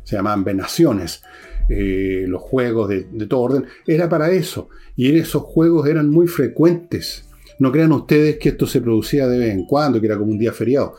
se 0.06 0.14
llamaban 0.14 0.44
venaciones, 0.44 1.20
eh, 1.68 2.26
los 2.28 2.40
juegos 2.40 2.88
de, 2.88 3.02
todo 3.28 3.40
orden, 3.40 3.66
era 3.88 4.08
para 4.08 4.30
eso. 4.30 4.68
Y 4.94 5.18
esos 5.18 5.42
juegos 5.42 5.88
eran 5.88 6.10
muy 6.10 6.28
frecuentes. 6.28 7.28
No 7.58 7.72
crean 7.72 7.90
ustedes 7.90 8.38
que 8.38 8.50
esto 8.50 8.68
se 8.68 8.80
producía 8.80 9.26
de 9.26 9.36
vez 9.36 9.52
en 9.52 9.66
cuando, 9.66 10.00
que 10.00 10.06
era 10.06 10.16
como 10.16 10.30
un 10.30 10.38
día 10.38 10.52
feriado. 10.52 10.94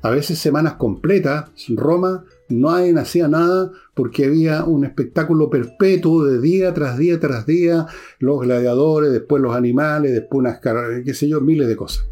A 0.00 0.10
veces 0.10 0.38
semanas 0.38 0.74
completas, 0.74 1.50
Roma 1.70 2.24
no 2.48 2.70
hacía 2.70 3.26
nada 3.26 3.72
porque 3.94 4.26
había 4.26 4.64
un 4.64 4.84
espectáculo 4.84 5.50
perpetuo 5.50 6.24
de 6.24 6.40
día 6.40 6.72
tras 6.72 6.98
día 6.98 7.18
tras 7.18 7.44
día, 7.44 7.86
los 8.20 8.42
gladiadores, 8.42 9.10
después 9.10 9.42
los 9.42 9.56
animales, 9.56 10.12
después 10.12 10.38
unas 10.38 10.60
carreras, 10.60 11.02
qué 11.04 11.14
sé 11.14 11.28
yo, 11.28 11.40
miles 11.40 11.66
de 11.66 11.74
cosas. 11.74 12.06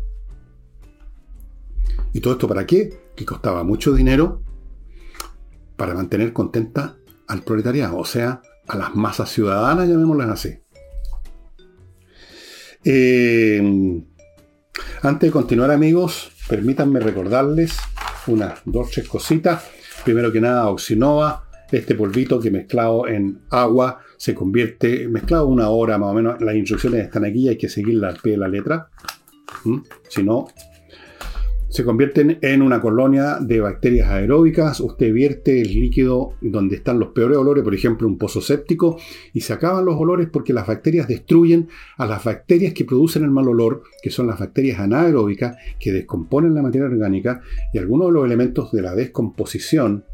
¿Y 2.13 2.21
todo 2.21 2.33
esto 2.33 2.49
para 2.49 2.67
qué? 2.67 2.93
Que 3.15 3.25
costaba 3.25 3.63
mucho 3.63 3.95
dinero 3.95 4.41
para 5.81 5.95
mantener 5.95 6.35
contenta 6.35 6.99
al 7.27 7.43
proletariado, 7.43 7.97
o 7.97 8.05
sea, 8.05 8.43
a 8.69 8.77
las 8.77 8.95
masas 8.95 9.31
ciudadanas, 9.31 9.89
llamémoslas 9.89 10.29
así. 10.29 10.59
Eh, 12.85 14.03
antes 15.01 15.29
de 15.29 15.33
continuar, 15.33 15.71
amigos, 15.71 16.33
permítanme 16.51 17.01
recordarles 17.01 17.79
unas 18.27 18.61
dos, 18.67 18.91
tres 18.91 19.09
cositas. 19.09 19.71
Primero 20.05 20.31
que 20.31 20.43
nada, 20.43 20.69
Oxinova, 20.69 21.49
este 21.73 21.95
polvito 21.95 22.39
que 22.39 22.51
mezclado 22.51 23.09
en 23.09 23.41
agua 23.49 24.03
se 24.19 24.35
convierte, 24.35 25.09
mezclado 25.09 25.47
una 25.47 25.71
hora 25.71 25.97
más 25.97 26.11
o 26.11 26.13
menos, 26.13 26.43
las 26.43 26.57
instrucciones 26.57 27.07
están 27.07 27.25
aquí, 27.25 27.49
hay 27.49 27.57
que 27.57 27.71
seguirla 27.71 28.09
al 28.09 28.19
pie 28.19 28.33
de 28.33 28.39
la 28.39 28.49
letra. 28.49 28.91
¿Mm? 29.65 29.79
Si 30.11 30.23
no, 30.23 30.47
se 31.71 31.85
convierten 31.85 32.39
en 32.43 32.63
una 32.63 32.81
colonia 32.81 33.39
de 33.41 33.61
bacterias 33.61 34.11
aeróbicas. 34.11 34.81
Usted 34.81 35.13
vierte 35.13 35.61
el 35.61 35.73
líquido 35.73 36.35
donde 36.41 36.77
están 36.77 36.99
los 36.99 37.11
peores 37.11 37.39
olores, 37.39 37.63
por 37.63 37.75
ejemplo, 37.75 38.09
un 38.09 38.19
pozo 38.19 38.41
séptico, 38.41 38.99
y 39.33 39.43
se 39.43 39.53
acaban 39.53 39.85
los 39.85 39.95
olores 39.97 40.29
porque 40.33 40.53
las 40.53 40.67
bacterias 40.67 41.07
destruyen 41.07 41.69
a 41.97 42.07
las 42.07 42.25
bacterias 42.25 42.75
que 42.75 42.85
producen 42.85 43.23
el 43.23 43.31
mal 43.31 43.49
olor, 43.49 43.85
que 44.03 44.11
son 44.11 44.27
las 44.27 44.41
bacterias 44.41 44.81
anaeróbicas, 44.81 45.57
que 45.79 45.93
descomponen 45.93 46.55
la 46.55 46.63
materia 46.63 46.89
orgánica, 46.89 47.41
y 47.73 47.79
algunos 47.79 48.09
de 48.09 48.15
los 48.15 48.25
elementos 48.25 48.73
de 48.73 48.83
la 48.83 48.97
descomposición, 48.97 50.05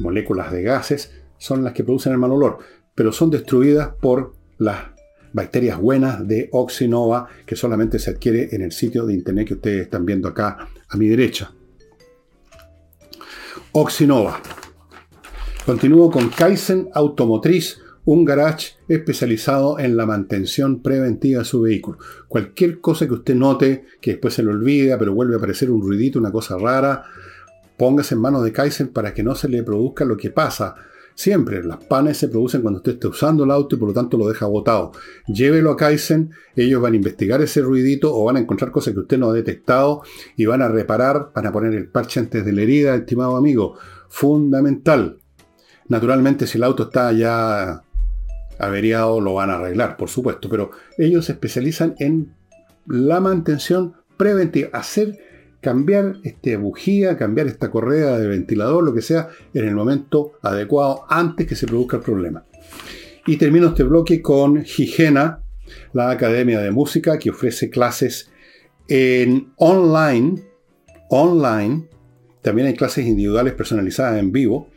moléculas 0.00 0.50
de 0.50 0.62
gases, 0.62 1.12
son 1.38 1.62
las 1.62 1.72
que 1.72 1.84
producen 1.84 2.12
el 2.12 2.18
mal 2.18 2.32
olor, 2.32 2.58
pero 2.96 3.12
son 3.12 3.30
destruidas 3.30 3.90
por 4.00 4.34
las 4.58 4.95
bacterias 5.36 5.78
buenas 5.78 6.26
de 6.26 6.48
Oxinova 6.50 7.28
que 7.44 7.56
solamente 7.56 7.98
se 7.98 8.08
adquiere 8.08 8.48
en 8.52 8.62
el 8.62 8.72
sitio 8.72 9.04
de 9.04 9.12
internet 9.12 9.46
que 9.46 9.54
ustedes 9.54 9.82
están 9.82 10.06
viendo 10.06 10.28
acá 10.28 10.66
a 10.88 10.96
mi 10.96 11.08
derecha. 11.08 11.52
Oxinova. 13.72 14.40
Continúo 15.66 16.10
con 16.10 16.30
Kaizen 16.30 16.88
Automotriz, 16.94 17.82
un 18.06 18.24
garage 18.24 18.76
especializado 18.88 19.78
en 19.78 19.98
la 19.98 20.06
mantención 20.06 20.80
preventiva 20.80 21.40
de 21.40 21.44
su 21.44 21.60
vehículo. 21.60 21.98
Cualquier 22.28 22.80
cosa 22.80 23.06
que 23.06 23.12
usted 23.12 23.34
note 23.34 23.84
que 24.00 24.12
después 24.12 24.32
se 24.32 24.42
le 24.42 24.52
olvida, 24.52 24.98
pero 24.98 25.12
vuelve 25.12 25.34
a 25.34 25.36
aparecer 25.36 25.70
un 25.70 25.82
ruidito, 25.82 26.18
una 26.18 26.32
cosa 26.32 26.56
rara, 26.56 27.04
póngase 27.76 28.14
en 28.14 28.22
manos 28.22 28.42
de 28.42 28.52
Kaizen 28.52 28.88
para 28.88 29.12
que 29.12 29.22
no 29.22 29.34
se 29.34 29.50
le 29.50 29.62
produzca 29.62 30.06
lo 30.06 30.16
que 30.16 30.30
pasa 30.30 30.76
Siempre, 31.16 31.64
las 31.64 31.82
panes 31.82 32.18
se 32.18 32.28
producen 32.28 32.60
cuando 32.60 32.76
usted 32.76 32.92
esté 32.92 33.08
usando 33.08 33.44
el 33.44 33.50
auto 33.50 33.74
y 33.74 33.78
por 33.78 33.88
lo 33.88 33.94
tanto 33.94 34.18
lo 34.18 34.28
deja 34.28 34.44
botado. 34.44 34.92
Llévelo 35.26 35.70
a 35.70 35.76
Kaizen, 35.76 36.30
ellos 36.54 36.82
van 36.82 36.92
a 36.92 36.96
investigar 36.96 37.40
ese 37.40 37.62
ruidito 37.62 38.14
o 38.14 38.24
van 38.24 38.36
a 38.36 38.40
encontrar 38.40 38.70
cosas 38.70 38.92
que 38.92 39.00
usted 39.00 39.16
no 39.16 39.30
ha 39.30 39.32
detectado 39.32 40.02
y 40.36 40.44
van 40.44 40.60
a 40.60 40.68
reparar, 40.68 41.30
van 41.34 41.46
a 41.46 41.52
poner 41.52 41.72
el 41.72 41.88
parche 41.88 42.20
antes 42.20 42.44
de 42.44 42.52
la 42.52 42.60
herida, 42.60 42.94
estimado 42.94 43.34
amigo. 43.36 43.78
Fundamental. 44.10 45.18
Naturalmente, 45.88 46.46
si 46.46 46.58
el 46.58 46.64
auto 46.64 46.82
está 46.82 47.10
ya 47.12 47.82
averiado, 48.58 49.18
lo 49.22 49.32
van 49.32 49.48
a 49.48 49.54
arreglar, 49.54 49.96
por 49.96 50.10
supuesto, 50.10 50.50
pero 50.50 50.72
ellos 50.98 51.24
se 51.24 51.32
especializan 51.32 51.94
en 51.98 52.34
la 52.86 53.20
mantención 53.20 53.94
preventiva, 54.18 54.68
hacer 54.74 55.18
cambiar 55.60 56.16
esta 56.22 56.56
bujía, 56.58 57.16
cambiar 57.16 57.46
esta 57.46 57.70
correa 57.70 58.18
de 58.18 58.28
ventilador, 58.28 58.84
lo 58.84 58.94
que 58.94 59.02
sea, 59.02 59.28
en 59.54 59.66
el 59.66 59.74
momento 59.74 60.32
adecuado 60.42 61.04
antes 61.08 61.46
que 61.46 61.56
se 61.56 61.66
produzca 61.66 61.96
el 61.96 62.02
problema. 62.02 62.44
Y 63.26 63.36
termino 63.36 63.68
este 63.68 63.82
bloque 63.82 64.22
con 64.22 64.58
Higiena, 64.58 65.42
la 65.92 66.10
Academia 66.10 66.60
de 66.60 66.70
Música 66.70 67.18
que 67.18 67.30
ofrece 67.30 67.70
clases 67.70 68.30
en 68.88 69.52
online, 69.56 70.42
online, 71.10 71.88
también 72.42 72.68
hay 72.68 72.74
clases 72.74 73.06
individuales 73.06 73.54
personalizadas 73.54 74.20
en 74.20 74.30
vivo. 74.30 74.70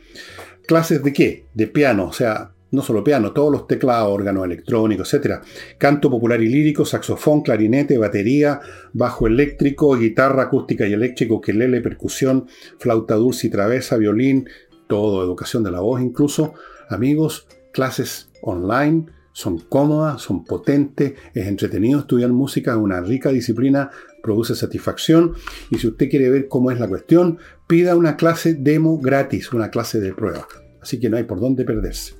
¿Clases 0.66 1.04
de 1.04 1.12
qué? 1.12 1.46
De 1.54 1.68
piano, 1.68 2.06
o 2.06 2.12
sea, 2.12 2.52
no 2.72 2.82
solo 2.82 3.02
piano, 3.02 3.32
todos 3.32 3.50
los 3.50 3.66
teclados, 3.66 4.12
órganos 4.12 4.44
electrónicos, 4.44 5.12
etc. 5.12 5.40
Canto 5.78 6.10
popular 6.10 6.40
y 6.40 6.48
lírico, 6.48 6.84
saxofón, 6.84 7.42
clarinete, 7.42 7.98
batería, 7.98 8.60
bajo 8.92 9.26
eléctrico, 9.26 9.96
guitarra 9.96 10.44
acústica 10.44 10.86
y 10.86 10.92
eléctrico, 10.92 11.40
quelele, 11.40 11.80
percusión, 11.80 12.46
flauta 12.78 13.14
dulce 13.16 13.48
y 13.48 13.50
travesa, 13.50 13.96
violín, 13.96 14.48
todo, 14.86 15.22
educación 15.22 15.62
de 15.62 15.70
la 15.70 15.80
voz 15.80 16.00
incluso. 16.00 16.54
Amigos, 16.88 17.46
clases 17.72 18.30
online, 18.42 19.06
son 19.32 19.58
cómodas, 19.58 20.22
son 20.22 20.44
potentes, 20.44 21.14
es 21.34 21.46
entretenido 21.46 22.00
estudiar 22.00 22.30
música, 22.30 22.72
es 22.72 22.76
una 22.76 23.00
rica 23.00 23.30
disciplina, 23.30 23.90
produce 24.22 24.54
satisfacción 24.54 25.34
y 25.70 25.78
si 25.78 25.86
usted 25.86 26.10
quiere 26.10 26.30
ver 26.30 26.48
cómo 26.48 26.70
es 26.70 26.78
la 26.78 26.88
cuestión, 26.88 27.38
pida 27.66 27.96
una 27.96 28.16
clase 28.16 28.54
demo 28.54 28.98
gratis, 28.98 29.52
una 29.52 29.70
clase 29.70 30.00
de 30.00 30.12
prueba. 30.12 30.46
Así 30.80 30.98
que 30.98 31.08
no 31.10 31.16
hay 31.16 31.24
por 31.24 31.40
dónde 31.40 31.64
perderse. 31.64 32.19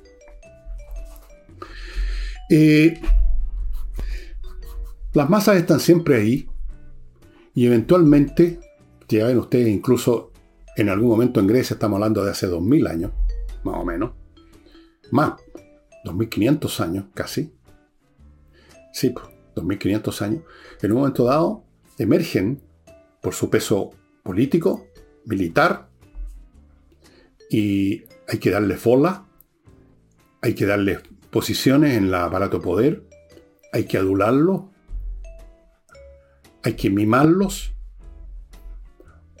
Eh, 2.53 2.99
las 5.13 5.29
masas 5.29 5.55
están 5.55 5.79
siempre 5.79 6.17
ahí 6.17 6.49
y 7.53 7.65
eventualmente, 7.65 8.59
ya 9.07 9.25
ven 9.25 9.37
ustedes, 9.37 9.69
incluso 9.69 10.33
en 10.75 10.89
algún 10.89 11.07
momento 11.07 11.39
en 11.39 11.47
Grecia, 11.47 11.75
estamos 11.75 11.95
hablando 11.95 12.25
de 12.25 12.31
hace 12.31 12.47
2000 12.47 12.87
años, 12.87 13.11
más 13.63 13.77
o 13.77 13.85
menos, 13.85 14.11
más, 15.11 15.35
2500 16.03 16.81
años 16.81 17.05
casi, 17.13 17.53
sí, 18.91 19.13
2500 19.55 20.03
pues, 20.03 20.29
años, 20.29 20.43
en 20.81 20.91
un 20.91 20.97
momento 20.97 21.23
dado 21.23 21.63
emergen 21.97 22.61
por 23.21 23.33
su 23.33 23.49
peso 23.49 23.91
político, 24.23 24.87
militar, 25.23 25.87
y 27.49 28.03
hay 28.27 28.39
que 28.39 28.49
darle 28.49 28.75
fola, 28.75 29.25
hay 30.41 30.53
que 30.53 30.65
darle 30.65 30.99
posiciones 31.31 31.97
en 31.97 32.05
el 32.05 32.13
aparato 32.13 32.61
poder, 32.61 33.03
hay 33.73 33.85
que 33.85 33.97
adularlos, 33.97 34.63
hay 36.63 36.73
que 36.73 36.89
mimarlos, 36.89 37.73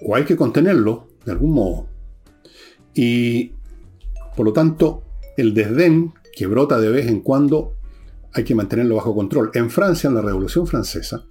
o 0.01 0.15
hay 0.15 0.25
que 0.25 0.35
contenerlos 0.35 1.01
de 1.25 1.31
algún 1.31 1.53
modo. 1.53 1.87
Y 2.93 3.53
por 4.35 4.45
lo 4.45 4.53
tanto, 4.53 5.03
el 5.37 5.53
desdén 5.53 6.13
que 6.35 6.47
brota 6.47 6.79
de 6.79 6.89
vez 6.89 7.07
en 7.07 7.21
cuando 7.21 7.77
hay 8.33 8.43
que 8.43 8.55
mantenerlo 8.55 8.95
bajo 8.95 9.13
control. 9.13 9.51
En 9.53 9.69
Francia, 9.69 10.07
en 10.07 10.15
la 10.15 10.21
Revolución 10.21 10.65
Francesa, 10.65 11.25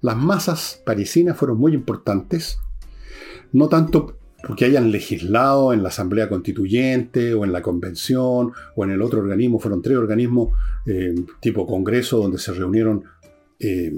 las 0.00 0.16
masas 0.16 0.82
parisinas 0.84 1.36
fueron 1.36 1.58
muy 1.58 1.72
importantes, 1.72 2.58
no 3.52 3.68
tanto 3.68 4.18
porque 4.46 4.64
hayan 4.64 4.90
legislado 4.90 5.72
en 5.72 5.82
la 5.82 5.88
Asamblea 5.88 6.28
Constituyente 6.28 7.34
o 7.34 7.44
en 7.44 7.52
la 7.52 7.62
Convención 7.62 8.52
o 8.76 8.84
en 8.84 8.90
el 8.90 9.02
otro 9.02 9.20
organismo, 9.20 9.58
fueron 9.58 9.82
tres 9.82 9.96
organismos 9.96 10.50
eh, 10.86 11.14
tipo 11.40 11.66
Congreso 11.66 12.18
donde 12.18 12.38
se 12.38 12.52
reunieron 12.52 13.04
eh, 13.58 13.92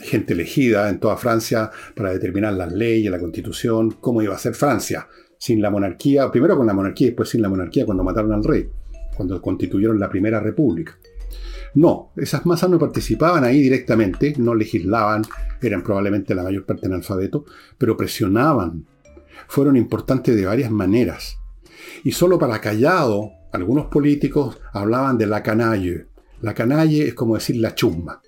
gente 0.00 0.34
elegida 0.34 0.88
en 0.88 1.00
toda 1.00 1.16
Francia 1.16 1.70
para 1.94 2.12
determinar 2.12 2.52
las 2.54 2.72
leyes, 2.72 3.10
la 3.10 3.18
Constitución, 3.18 3.96
cómo 4.00 4.22
iba 4.22 4.34
a 4.34 4.38
ser 4.38 4.54
Francia, 4.54 5.08
sin 5.38 5.60
la 5.60 5.70
monarquía, 5.70 6.30
primero 6.30 6.56
con 6.56 6.66
la 6.66 6.74
monarquía 6.74 7.06
y 7.06 7.10
después 7.10 7.28
sin 7.28 7.42
la 7.42 7.48
monarquía 7.48 7.86
cuando 7.86 8.04
mataron 8.04 8.32
al 8.32 8.44
rey, 8.44 8.68
cuando 9.16 9.40
constituyeron 9.40 9.98
la 9.98 10.08
Primera 10.08 10.40
República. 10.40 10.98
No, 11.74 12.12
esas 12.16 12.46
masas 12.46 12.70
no 12.70 12.78
participaban 12.78 13.44
ahí 13.44 13.60
directamente, 13.60 14.34
no 14.38 14.54
legislaban, 14.54 15.22
eran 15.60 15.82
probablemente 15.82 16.34
la 16.34 16.42
mayor 16.42 16.64
parte 16.64 16.86
analfabetos, 16.86 17.44
pero 17.76 17.96
presionaban 17.96 18.86
fueron 19.46 19.76
importantes 19.76 20.34
de 20.34 20.46
varias 20.46 20.70
maneras. 20.70 21.38
Y 22.04 22.12
solo 22.12 22.38
para 22.38 22.60
callado, 22.60 23.30
algunos 23.52 23.86
políticos 23.86 24.58
hablaban 24.72 25.18
de 25.18 25.26
la 25.26 25.42
canalle. 25.42 26.06
La 26.40 26.54
canalle 26.54 27.08
es 27.08 27.14
como 27.14 27.34
decir 27.34 27.56
la 27.56 27.74
chusma. 27.74 28.20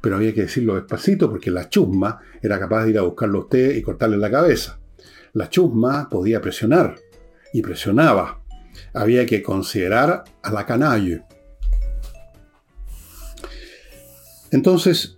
Pero 0.00 0.16
había 0.16 0.34
que 0.34 0.42
decirlo 0.42 0.74
despacito 0.74 1.28
porque 1.28 1.50
la 1.50 1.68
chusma 1.68 2.20
era 2.42 2.58
capaz 2.58 2.84
de 2.84 2.90
ir 2.90 2.98
a 2.98 3.02
buscarlo 3.02 3.38
a 3.38 3.42
usted 3.42 3.76
y 3.76 3.82
cortarle 3.82 4.18
la 4.18 4.30
cabeza. 4.30 4.78
La 5.32 5.48
chusma 5.48 6.08
podía 6.08 6.40
presionar 6.40 6.96
y 7.52 7.62
presionaba. 7.62 8.42
había 8.92 9.24
que 9.24 9.42
considerar 9.42 10.24
a 10.42 10.50
la 10.52 10.66
canalla. 10.66 11.26
Entonces, 14.50 15.15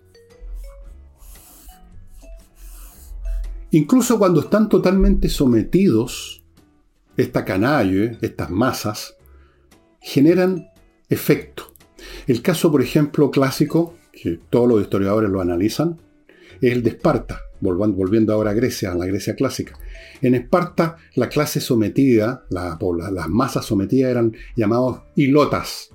incluso 3.71 4.17
cuando 4.17 4.41
están 4.41 4.69
totalmente 4.69 5.29
sometidos, 5.29 6.43
esta 7.17 7.43
canalla, 7.45 8.17
estas 8.21 8.49
masas, 8.49 9.15
generan 10.01 10.69
efecto. 11.09 11.73
El 12.27 12.41
caso, 12.41 12.71
por 12.71 12.81
ejemplo, 12.81 13.29
clásico, 13.31 13.95
que 14.11 14.39
todos 14.49 14.67
los 14.67 14.81
historiadores 14.81 15.29
lo 15.29 15.41
analizan, 15.41 15.99
es 16.61 16.73
el 16.73 16.83
de 16.83 16.91
Esparta, 16.91 17.41
volviendo 17.61 18.33
ahora 18.33 18.51
a 18.51 18.53
Grecia, 18.53 18.91
a 18.91 18.95
la 18.95 19.05
Grecia 19.05 19.35
clásica. 19.35 19.77
En 20.21 20.35
Esparta, 20.35 20.97
la 21.15 21.29
clase 21.29 21.59
sometida, 21.59 22.45
las 22.49 23.29
masas 23.29 23.65
sometidas 23.65 24.11
eran 24.11 24.33
llamados 24.55 25.01
hilotas. 25.15 25.91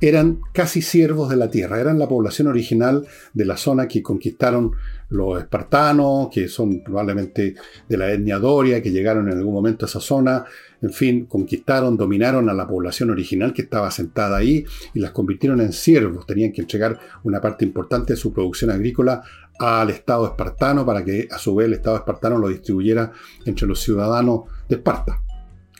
Eran 0.00 0.40
casi 0.52 0.82
siervos 0.82 1.28
de 1.30 1.36
la 1.36 1.50
tierra, 1.50 1.80
eran 1.80 1.98
la 1.98 2.08
población 2.08 2.48
original 2.48 3.06
de 3.32 3.44
la 3.44 3.56
zona 3.56 3.88
que 3.88 4.02
conquistaron 4.02 4.72
los 5.10 5.38
espartanos, 5.40 6.28
que 6.32 6.48
son 6.48 6.82
probablemente 6.82 7.54
de 7.88 7.96
la 7.96 8.12
etnia 8.12 8.38
doria, 8.38 8.82
que 8.82 8.90
llegaron 8.90 9.30
en 9.30 9.38
algún 9.38 9.54
momento 9.54 9.86
a 9.86 9.88
esa 9.88 10.00
zona, 10.00 10.44
en 10.80 10.92
fin, 10.92 11.26
conquistaron, 11.26 11.96
dominaron 11.96 12.48
a 12.48 12.54
la 12.54 12.68
población 12.68 13.10
original 13.10 13.52
que 13.52 13.62
estaba 13.62 13.90
sentada 13.90 14.36
ahí 14.36 14.64
y 14.94 15.00
las 15.00 15.10
convirtieron 15.12 15.60
en 15.60 15.72
siervos. 15.72 16.26
Tenían 16.26 16.52
que 16.52 16.60
entregar 16.60 16.98
una 17.24 17.40
parte 17.40 17.64
importante 17.64 18.12
de 18.12 18.16
su 18.16 18.32
producción 18.32 18.70
agrícola 18.70 19.22
al 19.58 19.90
Estado 19.90 20.26
espartano 20.26 20.86
para 20.86 21.04
que 21.04 21.26
a 21.30 21.38
su 21.38 21.54
vez 21.54 21.66
el 21.66 21.74
Estado 21.74 21.96
espartano 21.96 22.38
lo 22.38 22.48
distribuyera 22.48 23.12
entre 23.44 23.66
los 23.66 23.80
ciudadanos 23.80 24.42
de 24.68 24.76
Esparta, 24.76 25.20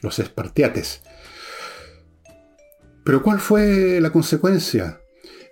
los 0.03 0.19
espartiates. 0.19 1.03
Pero 3.09 3.23
¿cuál 3.23 3.39
fue 3.39 4.03
la 4.03 4.13
consecuencia? 4.13 5.01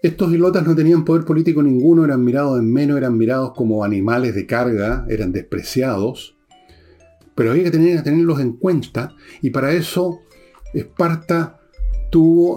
Estos 0.03 0.31
hilotas 0.31 0.67
no 0.67 0.77
tenían 0.77 1.07
poder 1.07 1.25
político 1.25 1.63
ninguno, 1.63 2.05
eran 2.05 2.23
mirados 2.23 2.59
en 2.59 2.71
menos, 2.71 2.99
eran 2.99 3.17
mirados 3.17 3.55
como 3.57 3.83
animales 3.83 4.35
de 4.35 4.45
carga, 4.45 5.07
eran 5.09 5.33
despreciados. 5.33 6.37
Pero 7.35 7.53
había 7.53 7.65
que 7.65 7.71
tener, 7.71 8.03
tenerlos 8.03 8.41
en 8.41 8.59
cuenta 8.59 9.15
y 9.41 9.49
para 9.49 9.73
eso 9.73 10.21
Esparta 10.75 11.59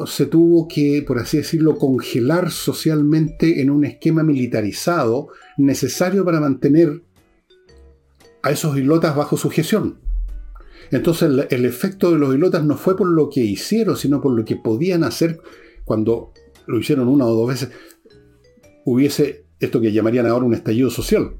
se 0.06 0.25
tuvo 0.25 0.68
que, 0.68 1.01
por 1.08 1.18
así 1.18 1.38
decirlo, 1.38 1.77
congelar 1.77 2.51
socialmente 2.51 3.62
en 3.62 3.70
un 3.70 3.86
esquema 3.86 4.22
militarizado 4.22 5.29
necesario 5.56 6.25
para 6.25 6.41
mantener 6.41 7.03
a 8.41 8.51
esos 8.51 8.77
hilotas 8.77 9.15
bajo 9.15 9.38
sujeción. 9.38 10.09
Entonces 10.91 11.29
el, 11.50 11.65
efecto 11.65 12.12
de 12.12 12.17
los 12.17 12.34
hilotas 12.34 12.63
no 12.63 12.75
fue 12.75 12.98
por 12.98 13.08
lo 13.08 13.29
que 13.29 13.41
hicieron, 13.41 13.96
sino 13.96 14.22
por 14.22 14.36
lo 14.36 14.43
que 14.43 14.55
podían 14.55 15.03
hacer 15.03 15.39
cuando 15.86 16.34
lo 16.65 16.79
hicieron 16.79 17.08
una 17.08 17.25
o 17.25 17.36
dos 17.36 17.48
veces, 17.48 17.69
hubiese 18.86 19.46
esto 19.60 19.81
que 19.81 19.91
llamarían 19.91 20.25
ahora 20.25 20.46
un 20.46 20.53
estallido 20.53 20.89
social. 20.89 21.31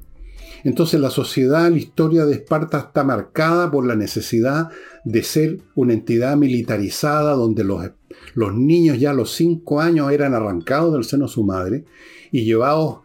Entonces 0.62 1.00
la 1.00 1.10
sociedad, 1.10 1.70
la 1.70 1.78
historia 1.78 2.26
de 2.26 2.34
Esparta 2.34 2.78
está 2.78 3.02
marcada 3.02 3.70
por 3.70 3.86
la 3.86 3.96
necesidad 3.96 4.68
de 5.04 5.22
ser 5.22 5.58
una 5.74 5.94
entidad 5.94 6.36
militarizada 6.36 7.32
donde 7.32 7.64
los, 7.64 7.90
los 8.34 8.54
niños 8.54 8.98
ya 8.98 9.10
a 9.10 9.14
los 9.14 9.32
cinco 9.32 9.80
años 9.80 10.12
eran 10.12 10.34
arrancados 10.34 10.92
del 10.92 11.04
seno 11.04 11.26
de 11.26 11.32
su 11.32 11.44
madre 11.44 11.84
y 12.30 12.44
llevados 12.44 13.00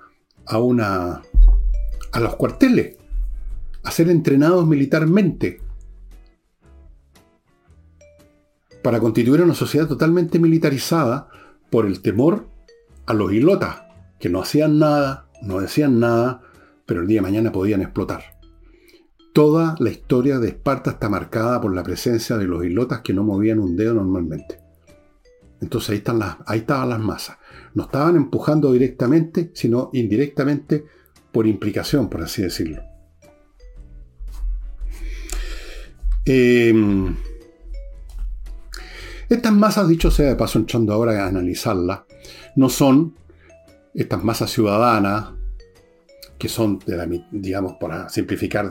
a, 0.45 0.59
una, 0.59 1.21
a 2.11 2.19
los 2.19 2.35
cuarteles, 2.35 2.97
a 3.83 3.91
ser 3.91 4.09
entrenados 4.09 4.67
militarmente, 4.67 5.61
para 8.85 8.99
constituir 8.99 9.41
una 9.41 9.55
sociedad 9.55 9.87
totalmente 9.87 10.37
militarizada 10.37 11.27
por 11.71 11.87
el 11.87 12.03
temor 12.03 12.49
a 13.07 13.15
los 13.15 13.33
hilotas, 13.33 13.77
que 14.19 14.29
no 14.29 14.39
hacían 14.39 14.77
nada, 14.77 15.27
no 15.41 15.59
decían 15.59 15.99
nada, 15.99 16.43
pero 16.85 17.01
el 17.01 17.07
día 17.07 17.17
de 17.17 17.23
mañana 17.23 17.51
podían 17.51 17.81
explotar. 17.81 18.37
Toda 19.33 19.75
la 19.79 19.89
historia 19.89 20.37
de 20.37 20.49
Esparta 20.49 20.91
está 20.91 21.09
marcada 21.09 21.59
por 21.59 21.73
la 21.73 21.81
presencia 21.81 22.37
de 22.37 22.45
los 22.45 22.63
hilotas 22.63 23.01
que 23.01 23.11
no 23.11 23.23
movían 23.23 23.57
un 23.57 23.75
dedo 23.75 23.95
normalmente. 23.95 24.59
Entonces 25.61 25.89
ahí, 25.89 25.97
están 25.97 26.19
las, 26.19 26.37
ahí 26.45 26.59
estaban 26.59 26.89
las 26.89 26.99
masas. 26.99 27.37
No 27.73 27.85
estaban 27.85 28.15
empujando 28.15 28.71
directamente, 28.71 29.49
sino 29.55 29.89
indirectamente 29.93 30.85
por 31.31 31.47
implicación, 31.47 32.07
por 32.07 32.21
así 32.21 32.43
decirlo. 32.43 32.83
Em, 36.23 37.15
estas 39.29 39.53
masas, 39.53 39.87
dicho 39.87 40.11
sea 40.11 40.29
de 40.29 40.35
paso, 40.35 40.59
entrando 40.59 40.93
ahora 40.93 41.23
a 41.23 41.27
analizarlas, 41.27 42.01
no 42.55 42.69
son 42.69 43.15
estas 43.93 44.23
masas 44.23 44.51
ciudadanas 44.51 45.29
que 46.37 46.49
son, 46.49 46.79
de 46.85 46.97
la, 46.97 47.07
digamos, 47.31 47.77
para 47.79 48.09
simplificar, 48.09 48.69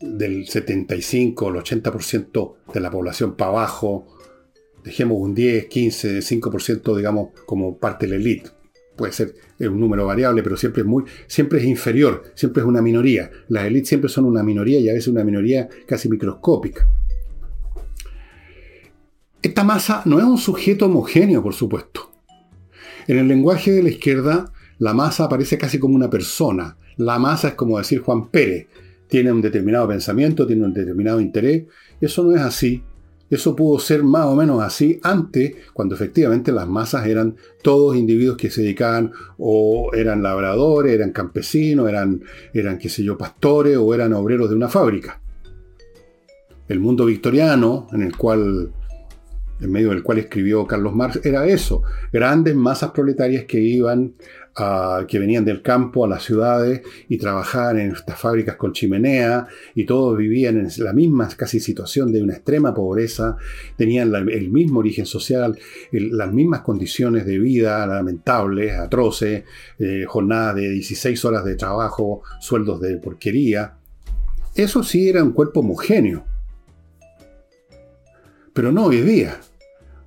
del 0.00 0.46
75 0.46 1.48
al 1.48 1.54
80% 1.56 2.54
de 2.72 2.80
la 2.80 2.90
población 2.90 3.34
para 3.34 3.50
abajo, 3.50 4.06
dejemos 4.84 5.18
un 5.20 5.34
10, 5.34 5.66
15, 5.66 6.18
5%, 6.20 6.96
digamos, 6.96 7.30
como 7.44 7.76
parte 7.76 8.06
de 8.06 8.10
la 8.10 8.16
élite. 8.16 8.50
Puede 8.94 9.12
ser 9.12 9.34
un 9.60 9.78
número 9.78 10.06
variable, 10.06 10.42
pero 10.42 10.56
siempre 10.56 10.82
es, 10.82 10.88
muy, 10.88 11.04
siempre 11.26 11.58
es 11.58 11.66
inferior, 11.66 12.24
siempre 12.34 12.62
es 12.62 12.66
una 12.66 12.80
minoría. 12.80 13.30
Las 13.48 13.66
élites 13.66 13.88
siempre 13.88 14.08
son 14.08 14.24
una 14.24 14.42
minoría 14.42 14.78
y 14.78 14.88
a 14.88 14.94
veces 14.94 15.08
una 15.08 15.24
minoría 15.24 15.68
casi 15.86 16.08
microscópica. 16.08 16.88
Esta 19.46 19.62
masa 19.62 20.02
no 20.06 20.18
es 20.18 20.24
un 20.24 20.38
sujeto 20.38 20.86
homogéneo, 20.86 21.40
por 21.40 21.54
supuesto. 21.54 22.10
En 23.06 23.16
el 23.16 23.28
lenguaje 23.28 23.70
de 23.70 23.84
la 23.84 23.90
izquierda, 23.90 24.52
la 24.78 24.92
masa 24.92 25.22
aparece 25.22 25.56
casi 25.56 25.78
como 25.78 25.94
una 25.94 26.10
persona. 26.10 26.76
La 26.96 27.20
masa 27.20 27.50
es 27.50 27.54
como 27.54 27.78
decir 27.78 28.00
Juan 28.00 28.28
Pérez. 28.28 28.66
Tiene 29.06 29.30
un 29.30 29.40
determinado 29.40 29.86
pensamiento, 29.86 30.48
tiene 30.48 30.64
un 30.64 30.74
determinado 30.74 31.20
interés. 31.20 31.62
Eso 32.00 32.24
no 32.24 32.34
es 32.34 32.42
así. 32.42 32.82
Eso 33.30 33.54
pudo 33.54 33.78
ser 33.78 34.02
más 34.02 34.26
o 34.26 34.34
menos 34.34 34.60
así 34.60 34.98
antes, 35.04 35.54
cuando 35.72 35.94
efectivamente 35.94 36.50
las 36.50 36.66
masas 36.66 37.06
eran 37.06 37.36
todos 37.62 37.94
individuos 37.94 38.36
que 38.36 38.50
se 38.50 38.62
dedicaban 38.62 39.12
o 39.38 39.92
eran 39.94 40.24
labradores, 40.24 40.92
eran 40.92 41.12
campesinos, 41.12 41.88
eran, 41.88 42.20
eran 42.52 42.78
qué 42.78 42.88
sé 42.88 43.04
yo, 43.04 43.16
pastores 43.16 43.76
o 43.76 43.94
eran 43.94 44.12
obreros 44.12 44.50
de 44.50 44.56
una 44.56 44.68
fábrica. 44.68 45.20
El 46.66 46.80
mundo 46.80 47.04
victoriano, 47.04 47.86
en 47.92 48.02
el 48.02 48.16
cual 48.16 48.72
en 49.60 49.72
medio 49.72 49.90
del 49.90 50.02
cual 50.02 50.18
escribió 50.18 50.66
Carlos 50.66 50.94
Marx, 50.94 51.20
era 51.24 51.46
eso, 51.46 51.82
grandes 52.12 52.54
masas 52.54 52.90
proletarias 52.90 53.44
que 53.44 53.60
iban, 53.60 54.14
que 55.06 55.18
venían 55.18 55.44
del 55.44 55.60
campo 55.60 56.04
a 56.04 56.08
las 56.08 56.22
ciudades 56.22 56.80
y 57.08 57.18
trabajaban 57.18 57.78
en 57.78 57.92
estas 57.92 58.18
fábricas 58.18 58.56
con 58.56 58.72
chimenea 58.72 59.46
y 59.74 59.84
todos 59.84 60.16
vivían 60.16 60.56
en 60.58 60.68
la 60.78 60.94
misma 60.94 61.28
casi 61.36 61.60
situación 61.60 62.10
de 62.10 62.22
una 62.22 62.34
extrema 62.34 62.74
pobreza, 62.74 63.36
tenían 63.76 64.14
el 64.14 64.50
mismo 64.50 64.80
origen 64.80 65.04
social, 65.04 65.58
las 65.92 66.32
mismas 66.32 66.62
condiciones 66.62 67.26
de 67.26 67.38
vida 67.38 67.86
lamentables, 67.86 68.72
atroces, 68.72 69.44
eh, 69.78 70.04
jornadas 70.06 70.56
de 70.56 70.70
16 70.70 71.24
horas 71.26 71.44
de 71.44 71.56
trabajo, 71.56 72.22
sueldos 72.40 72.80
de 72.80 72.96
porquería. 72.96 73.74
Eso 74.54 74.82
sí 74.82 75.08
era 75.08 75.22
un 75.22 75.32
cuerpo 75.32 75.60
homogéneo 75.60 76.35
pero 78.56 78.72
no 78.72 78.86
hoy 78.86 79.02
día. 79.02 79.38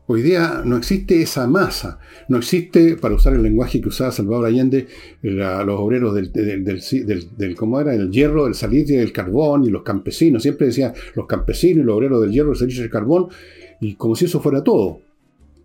Hoy 0.07 0.23
día 0.23 0.63
no 0.65 0.75
existe 0.75 1.21
esa 1.21 1.45
masa. 1.45 1.99
No 2.29 2.37
existe, 2.37 2.95
para 2.95 3.13
usar 3.13 3.35
el 3.35 3.43
lenguaje 3.43 3.79
que 3.79 3.89
usaba 3.89 4.11
Salvador 4.11 4.47
Allende, 4.47 4.87
los 5.21 5.79
obreros 5.79 6.15
del, 6.15 6.31
del, 6.33 7.55
¿cómo 7.55 7.79
era? 7.79 7.93
El 7.93 8.09
hierro, 8.09 8.47
el 8.47 8.55
salitre 8.55 8.97
del 8.97 9.13
carbón 9.13 9.65
y 9.65 9.69
los 9.69 9.83
campesinos. 9.83 10.41
Siempre 10.41 10.65
decía 10.65 10.95
los 11.13 11.27
campesinos 11.27 11.83
y 11.83 11.85
los 11.85 11.95
obreros 11.95 12.21
del 12.21 12.31
hierro, 12.31 12.53
el 12.53 12.57
salitre 12.57 12.81
del 12.81 12.91
carbón, 12.91 13.27
y 13.81 13.93
como 13.93 14.15
si 14.15 14.25
eso 14.25 14.41
fuera 14.41 14.63
todo. 14.63 14.99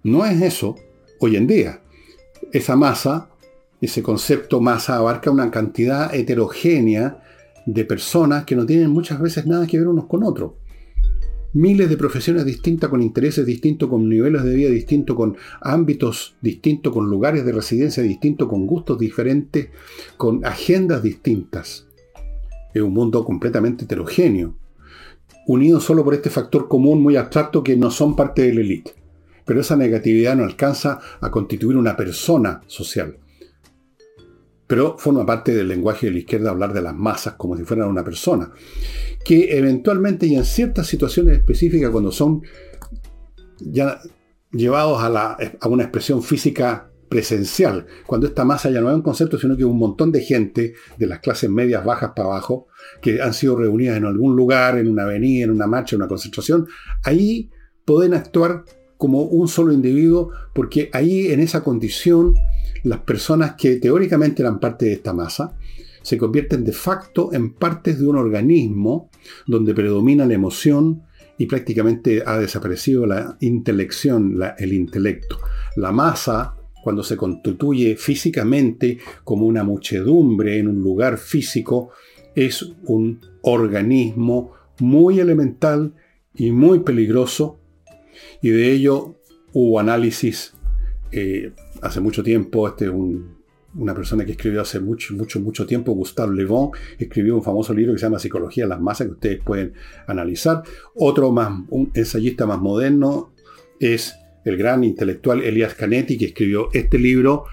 No 0.03 0.27
es 0.27 0.42
eso 0.42 0.77
hoy 1.20 1.37
en 1.37 1.47
día. 1.47 1.81
Esa 2.53 2.77
masa, 2.77 3.31
ese 3.81 4.03
concepto 4.03 4.61
masa, 4.61 4.97
abarca 4.97 5.31
una 5.31 5.51
cantidad 5.51 6.14
heterogénea 6.14 7.23
de 7.64 7.85
personas 7.87 8.44
que 8.44 8.55
no 8.55 8.66
tienen 8.66 8.90
muchas 8.90 9.18
veces 9.23 9.47
nada 9.47 9.66
que 9.66 9.79
ver 9.79 9.88
unos 9.88 10.05
con 10.05 10.23
otros 10.23 10.53
miles 11.55 11.88
de 11.88 11.97
profesiones 11.97 12.45
distintas, 12.45 12.90
con 12.90 13.01
intereses 13.01 13.47
distintos, 13.47 13.88
con 13.88 14.09
niveles 14.09 14.43
de 14.43 14.55
vida 14.55 14.71
distintos, 14.71 15.17
con 15.17 15.37
ámbitos 15.61 16.37
distintos, 16.43 16.93
con 16.93 17.09
lugares 17.09 17.47
de 17.47 17.53
residencia 17.53 18.03
distintos, 18.03 18.49
con 18.49 18.67
gustos 18.67 18.99
diferentes, 18.99 19.69
con 20.17 20.45
agendas 20.45 21.03
distintas. 21.03 21.87
Es 22.75 22.83
un 22.83 22.93
mundo 22.93 23.25
completamente 23.25 23.85
heterogéneo, 23.85 24.57
unido 25.47 25.81
solo 25.81 26.05
por 26.05 26.14
este 26.14 26.29
factor 26.29 26.69
común 26.69 27.01
muy 27.03 27.17
abstracto 27.17 27.62
que 27.62 27.77
no 27.77 27.90
son 27.90 28.17
parte 28.17 28.43
de 28.43 28.55
la 28.55 28.61
élite. 28.61 28.93
Pero 29.45 29.61
esa 29.61 29.77
negatividad 29.77 30.37
no 30.37 30.45
alcanza 30.45 30.99
a 31.21 31.31
constituir 31.31 31.77
una 31.77 31.97
persona 31.97 32.62
social. 32.67 33.19
Pero 34.66 34.96
forma 34.98 35.27
parte 35.27 35.55
del 35.55 35.68
lenguaje 35.68 36.07
de 36.07 36.12
la 36.12 36.18
izquierda 36.18 36.50
hablar 36.50 36.72
de 36.72 36.83
las 36.83 36.94
masas 36.94 37.35
como 37.35 37.57
si 37.57 37.64
fueran 37.64 37.88
una 37.88 38.05
persona 38.05 38.50
que 39.24 39.57
eventualmente 39.57 40.27
y 40.27 40.37
en 40.37 40.44
ciertas 40.44 40.87
situaciones 40.87 41.38
específicas, 41.38 41.90
cuando 41.90 42.12
son 42.12 42.42
ya 43.59 44.00
llevados 44.53 45.03
a, 45.03 45.09
la, 45.09 45.38
una 45.66 45.85
expresión 45.85 46.22
física 46.22 46.90
presencial, 47.09 47.87
cuando 48.07 48.27
esta 48.27 48.44
masa 48.44 48.70
ya 48.70 48.81
no 48.81 48.90
es 48.90 48.94
un 48.96 49.03
concepto, 49.03 49.38
sino 49.38 49.57
que 49.57 49.64
un 49.64 49.79
montón 49.79 50.12
de 50.12 50.20
gente 50.20 50.74
de 50.98 51.07
las 51.07 51.20
clases 51.20 51.48
medias 51.48 51.85
bajas 51.85 52.12
para 52.14 52.29
abajo, 52.29 52.66
que 53.00 53.22
han 53.22 53.33
sido 53.33 53.57
reunidas 53.57 53.96
en 53.96 54.05
algún 54.05 54.37
lugar, 54.37 54.79
en 54.79 54.88
una 54.88 55.05
avenida, 55.05 55.44
en 55.44 55.50
una 55.50 55.66
marcha, 55.66 55.96
en 55.96 56.03
una 56.03 56.09
concentración, 56.09 56.66
ahí 57.03 57.50
pueden 57.85 58.14
actuar 58.14 58.64
como 58.96 59.22
un 59.22 59.48
solo 59.48 59.72
individuo, 59.72 60.31
porque 60.55 60.90
ahí 60.92 61.29
en 61.29 61.40
esa 61.40 61.62
condición 61.62 62.35
las 62.85 63.01
personas 63.01 63.55
que 63.55 63.77
teóricamente 63.77 64.42
eran 64.42 64.61
parte 64.61 64.87
de 64.87 64.92
esta 64.92 65.12
masa 65.12 65.57
se 66.03 66.18
convierten 66.18 66.64
de 66.64 66.73
facto 66.73 67.33
en 67.33 67.55
partes 67.55 67.99
de 67.99 68.07
un 68.07 68.16
organismo 68.16 69.11
donde 69.47 69.75
predomina 69.75 70.27
la 70.27 70.35
emoción 70.35 71.03
y 71.38 71.47
prácticamente 71.47 72.23
ha 72.25 72.38
desaparecido 72.38 73.07
la 73.07 73.37
intelección, 73.40 74.38
el 74.59 74.73
intelecto. 74.73 75.38
La 75.77 75.90
masa, 75.92 76.55
cuando 76.83 77.03
se 77.03 77.16
constituye 77.16 77.97
físicamente 77.97 78.99
como 79.25 79.47
una 79.47 79.64
muchedumbre 79.64 80.59
en 80.59 80.68
un 80.68 80.83
lugar 80.83 81.16
físico, 81.16 81.90
es 82.35 82.62
un 82.85 83.20
organismo 83.42 84.53
muy 84.81 85.20
elemental 85.20 85.94
y 86.35 86.51
muy 86.51 86.81
peligroso 86.81 87.59
y 88.42 88.51
de 88.51 88.73
ello 88.73 89.14
hubo 89.53 89.81
análisis 89.81 90.53
eh, 91.12 91.53
hace 91.85 92.01
mucho 92.01 92.23
tiempo, 92.23 92.66
este, 92.66 92.88
una 92.88 93.94
persona 93.94 94.25
que 94.25 94.33
escribió 94.33 94.62
hace 94.62 94.81
mucho, 94.81 95.14
mucho, 95.14 95.38
mucho 95.40 95.66
tiempo, 95.66 95.92
Gustave 95.92 96.35
Le 96.35 96.44
Bon, 96.47 96.70
escribió 96.99 97.37
un 97.37 97.42
famoso 97.42 97.75
libro 97.75 97.92
que 97.92 97.99
se 97.99 98.07
llama 98.07 98.18
Psicología 98.18 98.64
de 98.64 98.70
las 98.70 98.81
Masas, 98.81 99.09
que 99.09 99.12
ustedes 99.12 99.40
pueden 99.42 99.75
analizar. 100.07 100.62
Otro 100.94 101.31
más, 101.31 101.51
un 101.68 101.90
ensayista 101.94 102.47
más 102.47 102.59
moderno 102.59 103.33
es 103.79 104.16
el 104.44 104.57
gran 104.57 104.83
intelectual 104.83 105.42
Elias 105.42 105.75
Canetti, 105.75 106.16
que 106.16 106.27
escribió 106.27 106.68
este 106.73 106.99
libro 106.99 107.44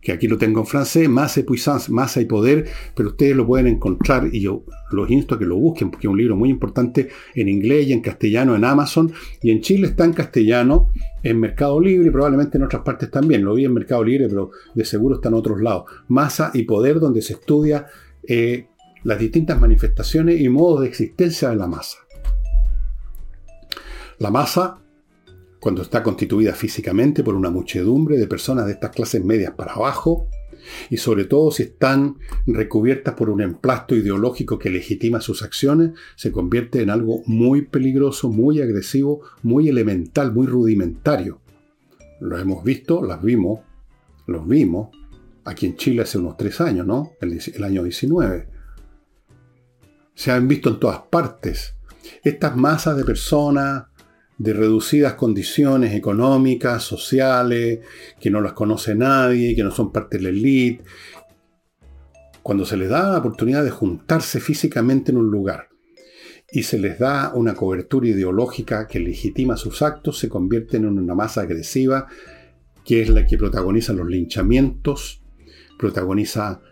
que 0.00 0.12
aquí 0.12 0.28
lo 0.28 0.38
tengo 0.38 0.60
en 0.60 0.66
francés, 0.66 1.08
Masa 1.08 1.40
y 1.40 1.42
Puissance, 1.42 1.92
Masa 1.92 2.20
y 2.20 2.24
Poder, 2.24 2.66
pero 2.94 3.10
ustedes 3.10 3.36
lo 3.36 3.46
pueden 3.46 3.66
encontrar 3.66 4.28
y 4.32 4.40
yo 4.40 4.64
los 4.90 5.10
insto 5.10 5.34
a 5.34 5.38
que 5.38 5.44
lo 5.44 5.56
busquen 5.56 5.90
porque 5.90 6.06
es 6.06 6.10
un 6.10 6.16
libro 6.16 6.36
muy 6.36 6.48
importante 6.48 7.08
en 7.34 7.48
inglés 7.48 7.88
y 7.88 7.92
en 7.92 8.00
castellano 8.00 8.56
en 8.56 8.64
Amazon 8.64 9.12
y 9.42 9.50
en 9.50 9.60
Chile 9.60 9.88
está 9.88 10.04
en 10.04 10.12
castellano 10.12 10.90
en 11.22 11.38
Mercado 11.38 11.80
Libre 11.80 12.08
y 12.08 12.10
probablemente 12.10 12.56
en 12.56 12.64
otras 12.64 12.82
partes 12.82 13.10
también. 13.10 13.44
Lo 13.44 13.54
vi 13.54 13.66
en 13.66 13.74
Mercado 13.74 14.02
Libre, 14.02 14.28
pero 14.28 14.50
de 14.74 14.84
seguro 14.84 15.16
está 15.16 15.28
en 15.28 15.34
otros 15.34 15.60
lados. 15.60 15.84
Masa 16.08 16.50
y 16.54 16.62
Poder, 16.62 16.98
donde 16.98 17.20
se 17.20 17.34
estudia 17.34 17.86
eh, 18.26 18.68
las 19.04 19.18
distintas 19.18 19.60
manifestaciones 19.60 20.40
y 20.40 20.48
modos 20.48 20.80
de 20.80 20.88
existencia 20.88 21.50
de 21.50 21.56
la 21.56 21.66
masa. 21.66 21.98
La 24.18 24.30
masa 24.30 24.78
cuando 25.60 25.82
está 25.82 26.02
constituida 26.02 26.54
físicamente 26.54 27.22
por 27.22 27.34
una 27.34 27.50
muchedumbre 27.50 28.18
de 28.18 28.26
personas 28.26 28.66
de 28.66 28.72
estas 28.72 28.90
clases 28.90 29.24
medias 29.24 29.52
para 29.52 29.74
abajo, 29.74 30.26
y 30.88 30.96
sobre 30.96 31.24
todo 31.24 31.50
si 31.50 31.64
están 31.64 32.16
recubiertas 32.46 33.14
por 33.14 33.30
un 33.30 33.40
emplasto 33.40 33.94
ideológico 33.94 34.58
que 34.58 34.70
legitima 34.70 35.20
sus 35.20 35.42
acciones, 35.42 35.92
se 36.16 36.32
convierte 36.32 36.82
en 36.82 36.90
algo 36.90 37.22
muy 37.26 37.62
peligroso, 37.62 38.28
muy 38.28 38.60
agresivo, 38.60 39.22
muy 39.42 39.68
elemental, 39.68 40.32
muy 40.32 40.46
rudimentario. 40.46 41.40
Lo 42.20 42.38
hemos 42.38 42.64
visto, 42.64 43.02
las 43.02 43.22
vimos, 43.22 43.60
los 44.26 44.46
vimos 44.46 44.90
aquí 45.44 45.66
en 45.66 45.76
Chile 45.76 46.02
hace 46.02 46.18
unos 46.18 46.36
tres 46.36 46.60
años, 46.60 46.86
¿no? 46.86 47.12
El, 47.20 47.38
el 47.54 47.64
año 47.64 47.82
19. 47.82 48.48
Se 50.14 50.30
han 50.30 50.48
visto 50.48 50.68
en 50.70 50.78
todas 50.78 51.00
partes. 51.10 51.74
Estas 52.22 52.56
masas 52.56 52.96
de 52.96 53.04
personas 53.04 53.84
de 54.40 54.54
reducidas 54.54 55.14
condiciones 55.14 55.94
económicas, 55.94 56.82
sociales, 56.82 57.80
que 58.18 58.30
no 58.30 58.40
las 58.40 58.54
conoce 58.54 58.94
nadie, 58.94 59.54
que 59.54 59.62
no 59.62 59.70
son 59.70 59.92
parte 59.92 60.16
de 60.16 60.22
la 60.22 60.28
élite. 60.30 60.82
Cuando 62.42 62.64
se 62.64 62.78
les 62.78 62.88
da 62.88 63.10
la 63.10 63.18
oportunidad 63.18 63.62
de 63.62 63.70
juntarse 63.70 64.40
físicamente 64.40 65.12
en 65.12 65.18
un 65.18 65.30
lugar 65.30 65.68
y 66.50 66.62
se 66.62 66.78
les 66.78 66.98
da 66.98 67.32
una 67.34 67.52
cobertura 67.52 68.08
ideológica 68.08 68.86
que 68.86 68.98
legitima 68.98 69.58
sus 69.58 69.82
actos, 69.82 70.18
se 70.18 70.30
convierten 70.30 70.84
en 70.84 70.98
una 70.98 71.14
masa 71.14 71.42
agresiva 71.42 72.06
que 72.82 73.02
es 73.02 73.10
la 73.10 73.26
que 73.26 73.36
protagoniza 73.36 73.92
los 73.92 74.08
linchamientos, 74.08 75.22
protagoniza 75.78 76.62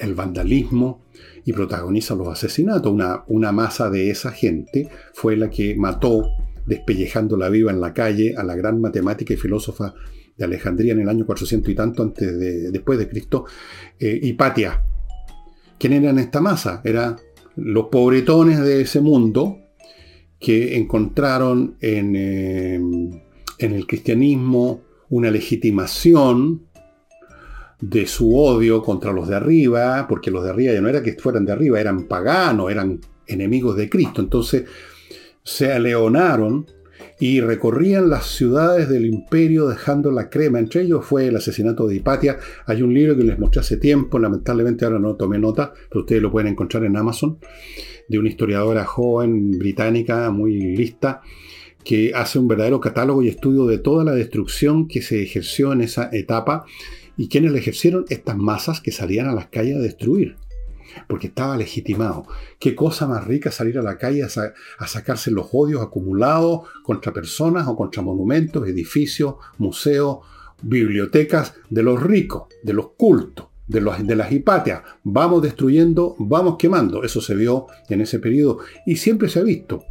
el 0.00 0.14
vandalismo, 0.14 1.04
y 1.44 1.52
protagoniza 1.52 2.14
los 2.14 2.28
asesinatos. 2.28 2.92
Una, 2.92 3.24
una 3.28 3.52
masa 3.52 3.90
de 3.90 4.10
esa 4.10 4.32
gente 4.32 4.88
fue 5.12 5.36
la 5.36 5.50
que 5.50 5.74
mató, 5.76 6.28
despellejando 6.66 7.36
la 7.36 7.50
viva 7.50 7.70
en 7.70 7.80
la 7.80 7.92
calle, 7.92 8.34
a 8.36 8.42
la 8.42 8.56
gran 8.56 8.80
matemática 8.80 9.34
y 9.34 9.36
filósofa 9.36 9.94
de 10.36 10.44
Alejandría 10.44 10.92
en 10.92 11.00
el 11.00 11.08
año 11.08 11.26
400 11.26 11.70
y 11.70 11.74
tanto 11.74 12.02
antes 12.02 12.38
de, 12.38 12.70
después 12.70 12.98
de 12.98 13.08
Cristo, 13.08 13.44
eh, 13.98 14.18
Hipatia. 14.22 14.82
¿Quién 15.78 15.92
eran 15.92 16.18
esta 16.18 16.40
masa? 16.40 16.80
Eran 16.84 17.16
los 17.56 17.86
pobretones 17.86 18.60
de 18.60 18.80
ese 18.80 19.00
mundo 19.00 19.58
que 20.40 20.76
encontraron 20.76 21.76
en, 21.80 22.16
eh, 22.16 22.74
en 23.58 23.72
el 23.72 23.86
cristianismo 23.86 24.82
una 25.10 25.30
legitimación 25.30 26.66
de 27.80 28.06
su 28.06 28.36
odio 28.36 28.82
contra 28.82 29.12
los 29.12 29.28
de 29.28 29.36
arriba, 29.36 30.06
porque 30.08 30.30
los 30.30 30.44
de 30.44 30.50
arriba 30.50 30.72
ya 30.72 30.80
no 30.80 30.88
era 30.88 31.02
que 31.02 31.14
fueran 31.14 31.44
de 31.44 31.52
arriba, 31.52 31.80
eran 31.80 32.04
paganos, 32.04 32.70
eran 32.70 33.00
enemigos 33.26 33.76
de 33.76 33.88
Cristo. 33.88 34.20
Entonces 34.20 34.64
se 35.42 35.72
aleonaron 35.72 36.66
y 37.18 37.40
recorrían 37.40 38.10
las 38.10 38.26
ciudades 38.26 38.88
del 38.88 39.06
imperio 39.06 39.68
dejando 39.68 40.10
la 40.10 40.30
crema. 40.30 40.58
Entre 40.58 40.82
ellos 40.82 41.04
fue 41.04 41.28
el 41.28 41.36
asesinato 41.36 41.86
de 41.86 41.96
Hipatia. 41.96 42.38
Hay 42.66 42.82
un 42.82 42.92
libro 42.92 43.16
que 43.16 43.24
les 43.24 43.38
mostré 43.38 43.60
hace 43.60 43.76
tiempo, 43.76 44.18
lamentablemente 44.18 44.84
ahora 44.84 44.98
no 44.98 45.14
tomé 45.14 45.38
nota, 45.38 45.72
pero 45.88 46.00
ustedes 46.00 46.22
lo 46.22 46.30
pueden 46.30 46.52
encontrar 46.52 46.84
en 46.84 46.96
Amazon, 46.96 47.38
de 48.08 48.18
una 48.18 48.28
historiadora 48.28 48.84
joven 48.84 49.58
británica 49.58 50.30
muy 50.30 50.76
lista 50.76 51.22
que 51.84 52.12
hace 52.14 52.38
un 52.38 52.48
verdadero 52.48 52.80
catálogo 52.80 53.22
y 53.22 53.28
estudio 53.28 53.66
de 53.66 53.78
toda 53.78 54.04
la 54.04 54.12
destrucción 54.12 54.88
que 54.88 55.02
se 55.02 55.22
ejerció 55.22 55.72
en 55.72 55.82
esa 55.82 56.08
etapa 56.12 56.64
y 57.16 57.28
quienes 57.28 57.52
le 57.52 57.58
ejercieron 57.58 58.04
estas 58.08 58.36
masas 58.36 58.80
que 58.80 58.92
salían 58.92 59.28
a 59.28 59.34
las 59.34 59.46
calles 59.46 59.76
a 59.76 59.80
destruir, 59.80 60.36
porque 61.08 61.28
estaba 61.28 61.56
legitimado. 61.56 62.26
Qué 62.58 62.74
cosa 62.74 63.06
más 63.06 63.24
rica 63.24 63.50
salir 63.50 63.78
a 63.78 63.82
la 63.82 63.98
calle 63.98 64.24
a, 64.24 64.86
sacarse 64.86 65.30
los 65.30 65.48
odios 65.52 65.82
acumulados 65.82 66.68
contra 66.82 67.12
personas 67.12 67.66
o 67.68 67.76
contra 67.76 68.02
monumentos, 68.02 68.66
edificios, 68.66 69.36
museos, 69.58 70.18
bibliotecas 70.62 71.54
de 71.70 71.82
los 71.82 72.02
ricos, 72.02 72.44
de 72.62 72.72
los 72.72 72.90
cultos. 72.96 73.46
De, 73.66 73.80
las 73.80 74.30
hipatias, 74.30 74.82
vamos 75.04 75.40
destruyendo, 75.40 76.16
vamos 76.18 76.56
quemando. 76.58 77.02
Eso 77.02 77.22
se 77.22 77.34
vio 77.34 77.66
en 77.88 78.02
ese 78.02 78.18
periodo 78.18 78.58
y 78.84 78.96
siempre 78.96 79.30
se 79.30 79.38
ha 79.40 79.42
visto. 79.42 79.84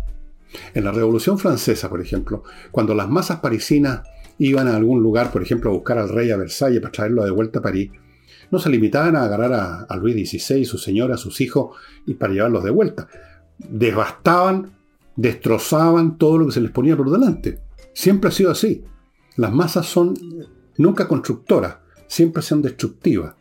En 0.75 0.83
la 0.83 0.91
Revolución 0.91 1.39
Francesa, 1.39 1.89
por 1.89 1.99
ejemplo, 1.99 2.43
cuando 2.69 2.93
las 2.93 3.09
masas 3.09 3.39
parisinas 3.39 4.01
iban 4.37 4.67
a 4.67 4.75
algún 4.75 5.01
lugar, 5.01 5.31
por 5.31 5.41
ejemplo, 5.41 5.69
a 5.69 5.73
buscar 5.73 5.97
al 5.97 6.09
rey 6.09 6.31
a 6.31 6.37
Versalles 6.37 6.81
para 6.81 6.91
traerlo 6.91 7.23
de 7.23 7.31
vuelta 7.31 7.59
a 7.59 7.61
París, 7.61 7.91
no 8.51 8.59
se 8.59 8.69
limitaban 8.69 9.15
a 9.15 9.23
agarrar 9.23 9.85
a, 9.89 9.95
Luis 9.97 10.29
XVI, 10.29 10.65
su 10.65 10.77
señora, 10.77 11.17
sus 11.17 11.41
hijos, 11.41 11.75
y 12.05 12.13
para 12.13 12.33
llevarlos 12.33 12.63
de 12.63 12.69
vuelta. 12.69 13.07
Devastaban, 13.57 14.73
destrozaban 15.15 16.17
todo 16.17 16.37
lo 16.37 16.45
que 16.45 16.51
se 16.51 16.61
les 16.61 16.71
ponía 16.71 16.95
por 16.95 17.09
delante. 17.09 17.59
Siempre 17.93 18.29
ha 18.29 18.31
sido 18.31 18.51
así. 18.51 18.83
Las 19.37 19.51
masas 19.51 19.87
son 19.87 20.13
nunca 20.77 21.07
constructoras, 21.07 21.77
siempre 22.07 22.43
son 22.43 22.61
destructivas. 22.61 23.33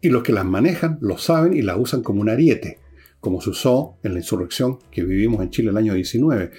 Y 0.00 0.08
los 0.08 0.22
que 0.22 0.32
las 0.32 0.44
manejan 0.44 0.98
lo 1.00 1.18
saben 1.18 1.54
y 1.54 1.62
las 1.62 1.78
usan 1.78 2.02
como 2.02 2.20
un 2.20 2.28
ariete, 2.28 2.80
como 3.20 3.40
se 3.40 3.50
usó 3.50 3.96
en 4.02 4.14
la 4.14 4.18
insurrección 4.18 4.78
que 4.90 5.04
vivimos 5.04 5.40
en 5.40 5.50
Chile 5.50 5.70
el 5.70 5.76
año 5.76 5.94
19. 5.94 6.50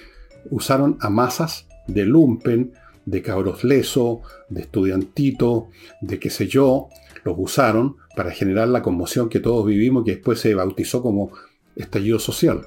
Usaron 0.50 0.96
a 1.00 1.10
masas 1.10 1.66
de 1.86 2.04
lumpen, 2.06 2.72
de 3.06 3.22
cabros 3.22 3.64
leso, 3.64 4.22
de 4.48 4.62
estudiantito, 4.62 5.68
de 6.00 6.18
qué 6.18 6.30
sé 6.30 6.46
yo, 6.46 6.88
los 7.24 7.34
usaron 7.38 7.96
para 8.16 8.30
generar 8.30 8.68
la 8.68 8.82
conmoción 8.82 9.28
que 9.28 9.40
todos 9.40 9.66
vivimos 9.66 10.04
que 10.04 10.12
después 10.12 10.40
se 10.40 10.54
bautizó 10.54 11.02
como 11.02 11.32
estallido 11.76 12.18
social. 12.18 12.62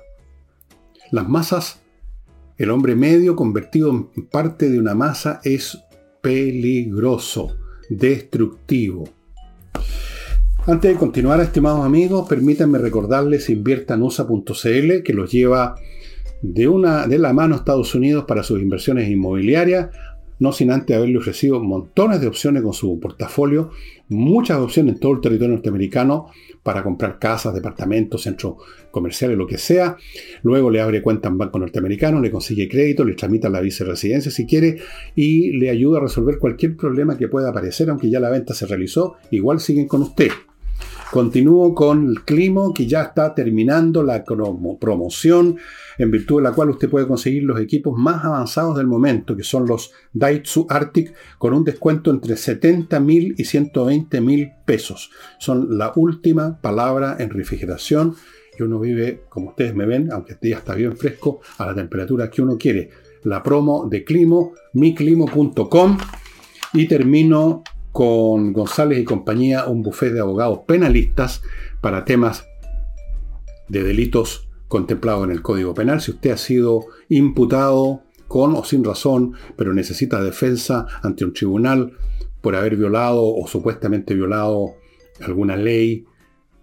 Las 1.12 1.28
masas, 1.28 1.82
el 2.58 2.72
hombre 2.72 2.96
medio 2.96 3.36
convertido 3.36 3.90
en 3.90 4.26
parte 4.28 4.70
de 4.70 4.80
una 4.80 4.96
masa 4.96 5.42
es 5.44 5.80
peligroso, 6.22 7.58
destructivo. 7.90 9.04
Antes 10.66 10.94
de 10.94 10.98
continuar, 10.98 11.42
estimados 11.42 11.86
amigos, 11.86 12.28
permítanme 12.30 12.78
recordarles 12.78 13.50
inviertanusa.cl 13.50 15.04
que 15.04 15.14
los 15.14 15.30
lleva 15.30 15.76
de, 16.42 16.68
una, 16.70 17.06
de 17.06 17.20
la 17.20 17.34
mano 17.34 17.56
a 17.56 17.58
Estados 17.58 17.94
Unidos 17.96 18.24
para 18.26 18.44
sus 18.44 18.62
inversiones 18.62 19.10
inmobiliarias 19.10 19.90
no 20.44 20.52
sin 20.52 20.72
antes 20.72 20.94
haberle 20.94 21.20
ofrecido 21.20 21.62
montones 21.62 22.20
de 22.20 22.28
opciones 22.28 22.64
con 22.64 22.74
su 22.74 23.00
portafolio, 23.00 23.72
muchas 24.10 24.60
opciones 24.60 24.96
en 24.96 25.00
todo 25.00 25.14
el 25.14 25.22
territorio 25.22 25.54
norteamericano 25.54 26.28
para 26.62 26.84
comprar 26.84 27.18
casas, 27.18 27.54
departamentos, 27.54 28.24
centros 28.24 28.56
comerciales, 28.92 29.38
lo 29.38 29.48
que 29.48 29.58
sea. 29.58 29.96
Luego 30.42 30.70
le 30.70 30.82
abre 30.82 31.02
cuenta 31.02 31.30
en 31.30 31.38
banco 31.38 31.60
norteamericano, 31.60 32.20
le 32.20 32.30
consigue 32.30 32.68
crédito, 32.68 33.06
le 33.06 33.14
tramita 33.14 33.48
la 33.48 33.62
viceresidencia 33.62 34.32
si 34.32 34.46
quiere 34.46 34.80
y 35.16 35.54
le 35.54 35.70
ayuda 35.70 36.00
a 36.00 36.02
resolver 36.02 36.38
cualquier 36.40 36.76
problema 36.76 37.18
que 37.18 37.30
pueda 37.30 37.48
aparecer, 37.48 37.90
aunque 37.90 38.10
ya 38.10 38.20
la 38.20 38.30
venta 38.30 38.54
se 38.54 38.66
realizó, 38.66 39.16
igual 39.32 39.62
siguen 39.62 39.88
con 39.88 40.02
usted. 40.02 40.28
Continúo 41.14 41.76
con 41.76 42.10
el 42.10 42.24
Climo, 42.24 42.74
que 42.74 42.88
ya 42.88 43.04
está 43.04 43.36
terminando 43.36 44.02
la 44.02 44.24
promoción, 44.80 45.58
en 46.00 46.10
virtud 46.10 46.38
de 46.38 46.42
la 46.50 46.54
cual 46.54 46.72
usted 46.72 46.90
puede 46.90 47.06
conseguir 47.06 47.44
los 47.44 47.60
equipos 47.60 47.96
más 47.96 48.26
avanzados 48.26 48.76
del 48.78 48.88
momento, 48.88 49.38
que 49.38 49.44
son 49.44 49.68
los 49.68 49.92
Daitsu 50.12 50.66
Arctic, 50.68 51.14
con 51.38 51.54
un 51.54 51.64
descuento 51.64 52.10
entre 52.10 52.36
70 52.36 53.00
mil 53.00 53.36
y 53.38 53.46
120 53.46 54.22
mil 54.22 54.54
pesos. 54.66 55.12
Son 55.38 55.78
la 55.78 55.94
última 55.96 56.60
palabra 56.60 57.18
en 57.20 57.30
refrigeración 57.30 58.16
y 58.58 58.64
uno 58.64 58.80
vive, 58.80 59.22
como 59.30 59.50
ustedes 59.50 59.76
me 59.76 59.86
ven, 59.86 60.12
aunque 60.12 60.34
este 60.34 60.48
día 60.48 60.58
está 60.58 60.74
bien 60.74 60.98
fresco, 60.98 61.42
a 61.60 61.68
la 61.68 61.76
temperatura 61.76 62.32
que 62.32 62.42
uno 62.42 62.58
quiere. 62.58 62.90
La 63.22 63.44
promo 63.44 63.88
de 63.88 64.04
Climo, 64.04 64.54
miclimo.com. 64.74 65.96
Y 66.74 66.88
termino 66.88 67.62
con 67.94 68.54
González 68.54 69.00
y 69.00 69.04
compañía 69.06 69.68
un 69.68 69.84
bufete 69.84 70.16
de 70.16 70.20
abogados 70.20 70.62
penalistas 70.68 71.44
para 71.80 72.04
temas 72.04 72.46
de 73.70 73.84
delitos 73.84 74.50
contemplados 74.68 75.26
en 75.26 75.32
el 75.32 75.44
Código 75.44 75.76
Penal. 75.76 76.02
Si 76.02 76.12
usted 76.12 76.32
ha 76.32 76.38
sido 76.38 76.86
imputado 77.08 78.02
con 78.28 78.56
o 78.56 78.64
sin 78.64 78.84
razón, 78.84 79.36
pero 79.56 79.74
necesita 79.74 80.24
defensa 80.24 80.88
ante 81.04 81.24
un 81.24 81.34
tribunal 81.34 81.94
por 82.42 82.56
haber 82.56 82.76
violado 82.76 83.24
o 83.24 83.48
supuestamente 83.48 84.16
violado 84.16 84.74
alguna 85.22 85.56
ley 85.56 86.06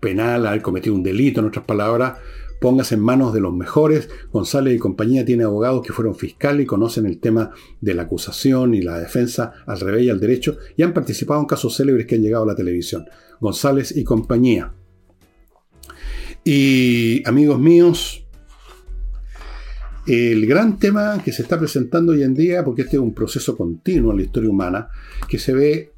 penal, 0.00 0.46
haber 0.46 0.62
cometido 0.62 0.96
un 0.96 1.04
delito, 1.04 1.40
en 1.40 1.46
otras 1.46 1.64
palabras, 1.64 2.18
Póngase 2.60 2.94
en 2.94 3.00
manos 3.00 3.32
de 3.32 3.40
los 3.40 3.54
mejores. 3.54 4.08
González 4.32 4.74
y 4.74 4.78
compañía 4.78 5.24
tiene 5.24 5.44
abogados 5.44 5.82
que 5.84 5.92
fueron 5.92 6.14
fiscales 6.14 6.64
y 6.64 6.66
conocen 6.66 7.06
el 7.06 7.18
tema 7.18 7.50
de 7.80 7.94
la 7.94 8.02
acusación 8.02 8.74
y 8.74 8.82
la 8.82 8.98
defensa 8.98 9.52
al 9.66 9.80
revés 9.80 10.04
y 10.04 10.10
al 10.10 10.20
derecho 10.20 10.58
y 10.76 10.82
han 10.82 10.92
participado 10.92 11.40
en 11.40 11.46
casos 11.46 11.76
célebres 11.76 12.06
que 12.06 12.16
han 12.16 12.22
llegado 12.22 12.44
a 12.44 12.48
la 12.48 12.54
televisión. 12.54 13.06
González 13.40 13.96
y 13.96 14.04
compañía. 14.04 14.74
Y 16.44 17.26
amigos 17.26 17.58
míos, 17.58 18.26
el 20.06 20.46
gran 20.46 20.78
tema 20.78 21.22
que 21.22 21.32
se 21.32 21.42
está 21.42 21.58
presentando 21.58 22.12
hoy 22.12 22.22
en 22.22 22.34
día, 22.34 22.64
porque 22.64 22.82
este 22.82 22.96
es 22.96 23.02
un 23.02 23.14
proceso 23.14 23.56
continuo 23.56 24.10
en 24.10 24.18
la 24.18 24.24
historia 24.24 24.50
humana, 24.50 24.88
que 25.28 25.38
se 25.38 25.52
ve 25.52 25.92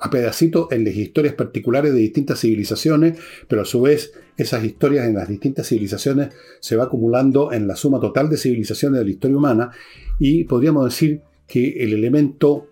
a 0.00 0.10
pedacitos 0.10 0.70
en 0.72 0.84
las 0.84 0.94
historias 0.94 1.34
particulares 1.34 1.92
de 1.92 2.00
distintas 2.00 2.40
civilizaciones, 2.40 3.18
pero 3.48 3.62
a 3.62 3.64
su 3.64 3.82
vez 3.82 4.12
esas 4.36 4.64
historias 4.64 5.06
en 5.06 5.14
las 5.14 5.28
distintas 5.28 5.68
civilizaciones 5.68 6.30
se 6.60 6.76
va 6.76 6.84
acumulando 6.84 7.52
en 7.52 7.68
la 7.68 7.76
suma 7.76 8.00
total 8.00 8.28
de 8.28 8.36
civilizaciones 8.36 8.98
de 8.98 9.04
la 9.04 9.10
historia 9.10 9.36
humana 9.36 9.70
y 10.18 10.44
podríamos 10.44 10.84
decir 10.84 11.20
que 11.46 11.84
el 11.84 11.92
elemento 11.92 12.68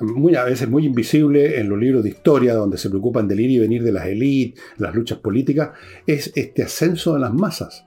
muy, 0.00 0.34
a 0.36 0.44
veces 0.44 0.68
muy 0.68 0.86
invisible 0.86 1.58
en 1.60 1.68
los 1.68 1.78
libros 1.78 2.02
de 2.02 2.10
historia, 2.10 2.54
donde 2.54 2.78
se 2.78 2.88
preocupan 2.88 3.28
del 3.28 3.40
ir 3.40 3.50
y 3.50 3.58
venir 3.58 3.82
de 3.82 3.92
las 3.92 4.06
élites, 4.06 4.60
las 4.78 4.94
luchas 4.94 5.18
políticas, 5.18 5.70
es 6.06 6.32
este 6.34 6.62
ascenso 6.62 7.14
de 7.14 7.20
las 7.20 7.34
masas. 7.34 7.84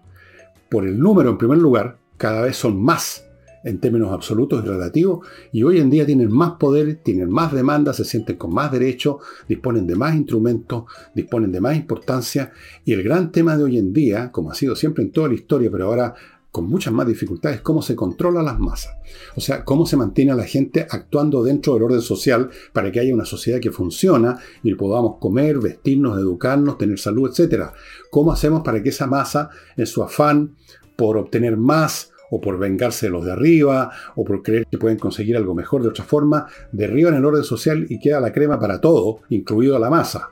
Por 0.69 0.85
el 0.85 0.99
número, 0.99 1.29
en 1.29 1.37
primer 1.37 1.57
lugar, 1.57 1.97
cada 2.17 2.41
vez 2.41 2.57
son 2.57 2.81
más 2.81 3.24
en 3.65 3.79
términos 3.79 4.13
absolutos 4.13 4.63
y 4.63 4.67
relativos, 4.67 5.27
y 5.51 5.63
hoy 5.63 5.79
en 5.79 5.89
día 5.89 6.05
tienen 6.05 6.31
más 6.31 6.53
poder, 6.53 7.01
tienen 7.03 7.29
más 7.29 7.51
demandas, 7.51 7.97
se 7.97 8.05
sienten 8.05 8.37
con 8.37 8.53
más 8.53 8.71
derechos, 8.71 9.17
disponen 9.49 9.87
de 9.87 9.95
más 9.95 10.15
instrumentos, 10.15 10.83
disponen 11.13 11.51
de 11.51 11.59
más 11.59 11.75
importancia, 11.75 12.53
y 12.85 12.93
el 12.93 13.03
gran 13.03 13.31
tema 13.31 13.57
de 13.57 13.63
hoy 13.63 13.77
en 13.77 13.91
día, 13.91 14.31
como 14.31 14.51
ha 14.51 14.55
sido 14.55 14.75
siempre 14.75 15.03
en 15.03 15.11
toda 15.11 15.27
la 15.27 15.33
historia, 15.33 15.69
pero 15.71 15.85
ahora 15.85 16.13
con 16.55 16.69
muchas 16.69 16.93
más 16.93 17.05
dificultades, 17.05 17.59
cómo 17.59 17.81
se 17.81 17.97
controla 17.97 18.41
las 18.41 18.57
masas. 18.59 18.93
O 19.35 19.41
sea, 19.41 19.65
cómo 19.65 19.85
se 19.85 19.97
mantiene 19.97 20.31
a 20.31 20.35
la 20.35 20.45
gente 20.45 20.87
actuando 20.89 21.43
dentro 21.43 21.73
del 21.73 21.83
orden 21.83 21.99
social 21.99 22.49
para 22.71 22.93
que 22.93 23.01
haya 23.01 23.13
una 23.13 23.25
sociedad 23.25 23.59
que 23.59 23.73
funciona 23.73 24.39
y 24.63 24.73
podamos 24.75 25.17
comer, 25.19 25.59
vestirnos, 25.59 26.17
educarnos, 26.17 26.77
tener 26.77 26.97
salud, 26.97 27.29
etc. 27.29 27.71
¿Cómo 28.09 28.31
hacemos 28.31 28.61
para 28.61 28.81
que 28.81 28.87
esa 28.87 29.05
masa, 29.05 29.49
en 29.75 29.85
su 29.85 30.01
afán 30.01 30.55
por 30.95 31.17
obtener 31.17 31.57
más, 31.57 32.13
o 32.35 32.41
por 32.41 32.59
vengarse 32.59 33.05
de 33.05 33.13
los 33.13 33.23
de 33.23 33.31
arriba, 33.31 33.91
o 34.15 34.25
por 34.25 34.43
creer 34.43 34.67
que 34.69 34.77
pueden 34.77 34.99
conseguir 34.99 35.37
algo 35.37 35.55
mejor 35.55 35.81
de 35.81 35.87
otra 35.87 36.03
forma, 36.03 36.47
derriban 36.73 37.13
el 37.13 37.23
orden 37.23 37.45
social 37.45 37.85
y 37.89 37.97
queda 37.97 38.19
la 38.19 38.33
crema 38.33 38.59
para 38.59 38.81
todo, 38.81 39.19
incluido 39.29 39.79
la 39.79 39.89
masa. 39.89 40.31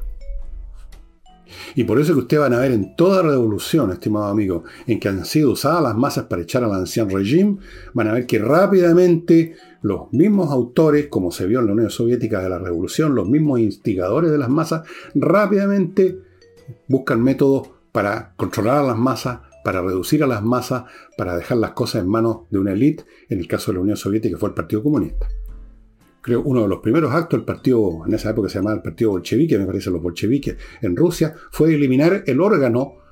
Y 1.75 1.85
por 1.85 2.01
eso 2.01 2.13
que 2.13 2.19
ustedes 2.19 2.41
van 2.41 2.53
a 2.53 2.59
ver 2.59 2.73
en 2.73 2.93
toda 2.97 3.21
revolución, 3.21 3.89
estimado 3.91 4.25
amigo, 4.25 4.65
en 4.85 4.99
que 4.99 5.07
han 5.07 5.23
sido 5.23 5.51
usadas 5.51 5.81
las 5.81 5.95
masas 5.95 6.25
para 6.25 6.41
echar 6.41 6.65
al 6.65 6.73
anciano 6.73 7.15
régimen, 7.15 7.59
van 7.93 8.09
a 8.09 8.13
ver 8.13 8.25
que 8.25 8.37
rápidamente 8.37 9.55
los 9.81 10.11
mismos 10.11 10.51
autores, 10.51 11.07
como 11.07 11.31
se 11.31 11.47
vio 11.47 11.61
en 11.61 11.67
la 11.67 11.73
Unión 11.73 11.89
Soviética 11.89 12.41
de 12.41 12.49
la 12.49 12.59
Revolución, 12.59 13.15
los 13.15 13.29
mismos 13.29 13.61
instigadores 13.61 14.29
de 14.29 14.37
las 14.37 14.49
masas, 14.49 14.81
rápidamente 15.15 16.19
buscan 16.89 17.23
métodos 17.23 17.69
para 17.93 18.33
controlar 18.35 18.79
a 18.79 18.87
las 18.87 18.97
masas, 18.97 19.39
para 19.63 19.81
reducir 19.81 20.23
a 20.23 20.27
las 20.27 20.43
masas, 20.43 20.83
para 21.17 21.35
dejar 21.35 21.57
las 21.57 21.71
cosas 21.71 22.03
en 22.03 22.09
manos 22.09 22.41
de 22.49 22.59
una 22.59 22.73
élite, 22.73 23.05
en 23.29 23.39
el 23.39 23.47
caso 23.47 23.71
de 23.71 23.75
la 23.75 23.81
Unión 23.81 23.97
Soviética 23.97 24.37
fue 24.37 24.49
el 24.49 24.55
Partido 24.55 24.83
Comunista. 24.83 25.27
Creo 26.21 26.41
uno 26.41 26.61
de 26.61 26.69
los 26.69 26.79
primeros 26.79 27.13
actos 27.13 27.37
del 27.37 27.45
partido, 27.45 28.03
en 28.07 28.13
esa 28.13 28.29
época 28.29 28.47
se 28.47 28.59
llamaba 28.59 28.77
el 28.77 28.81
Partido 28.81 29.11
Bolchevique, 29.11 29.57
me 29.57 29.65
parece 29.65 29.91
los 29.91 30.01
bolcheviques, 30.01 30.55
en 30.81 30.95
Rusia, 30.95 31.35
fue 31.51 31.73
eliminar 31.73 32.23
el 32.25 32.39
órgano 32.39 33.03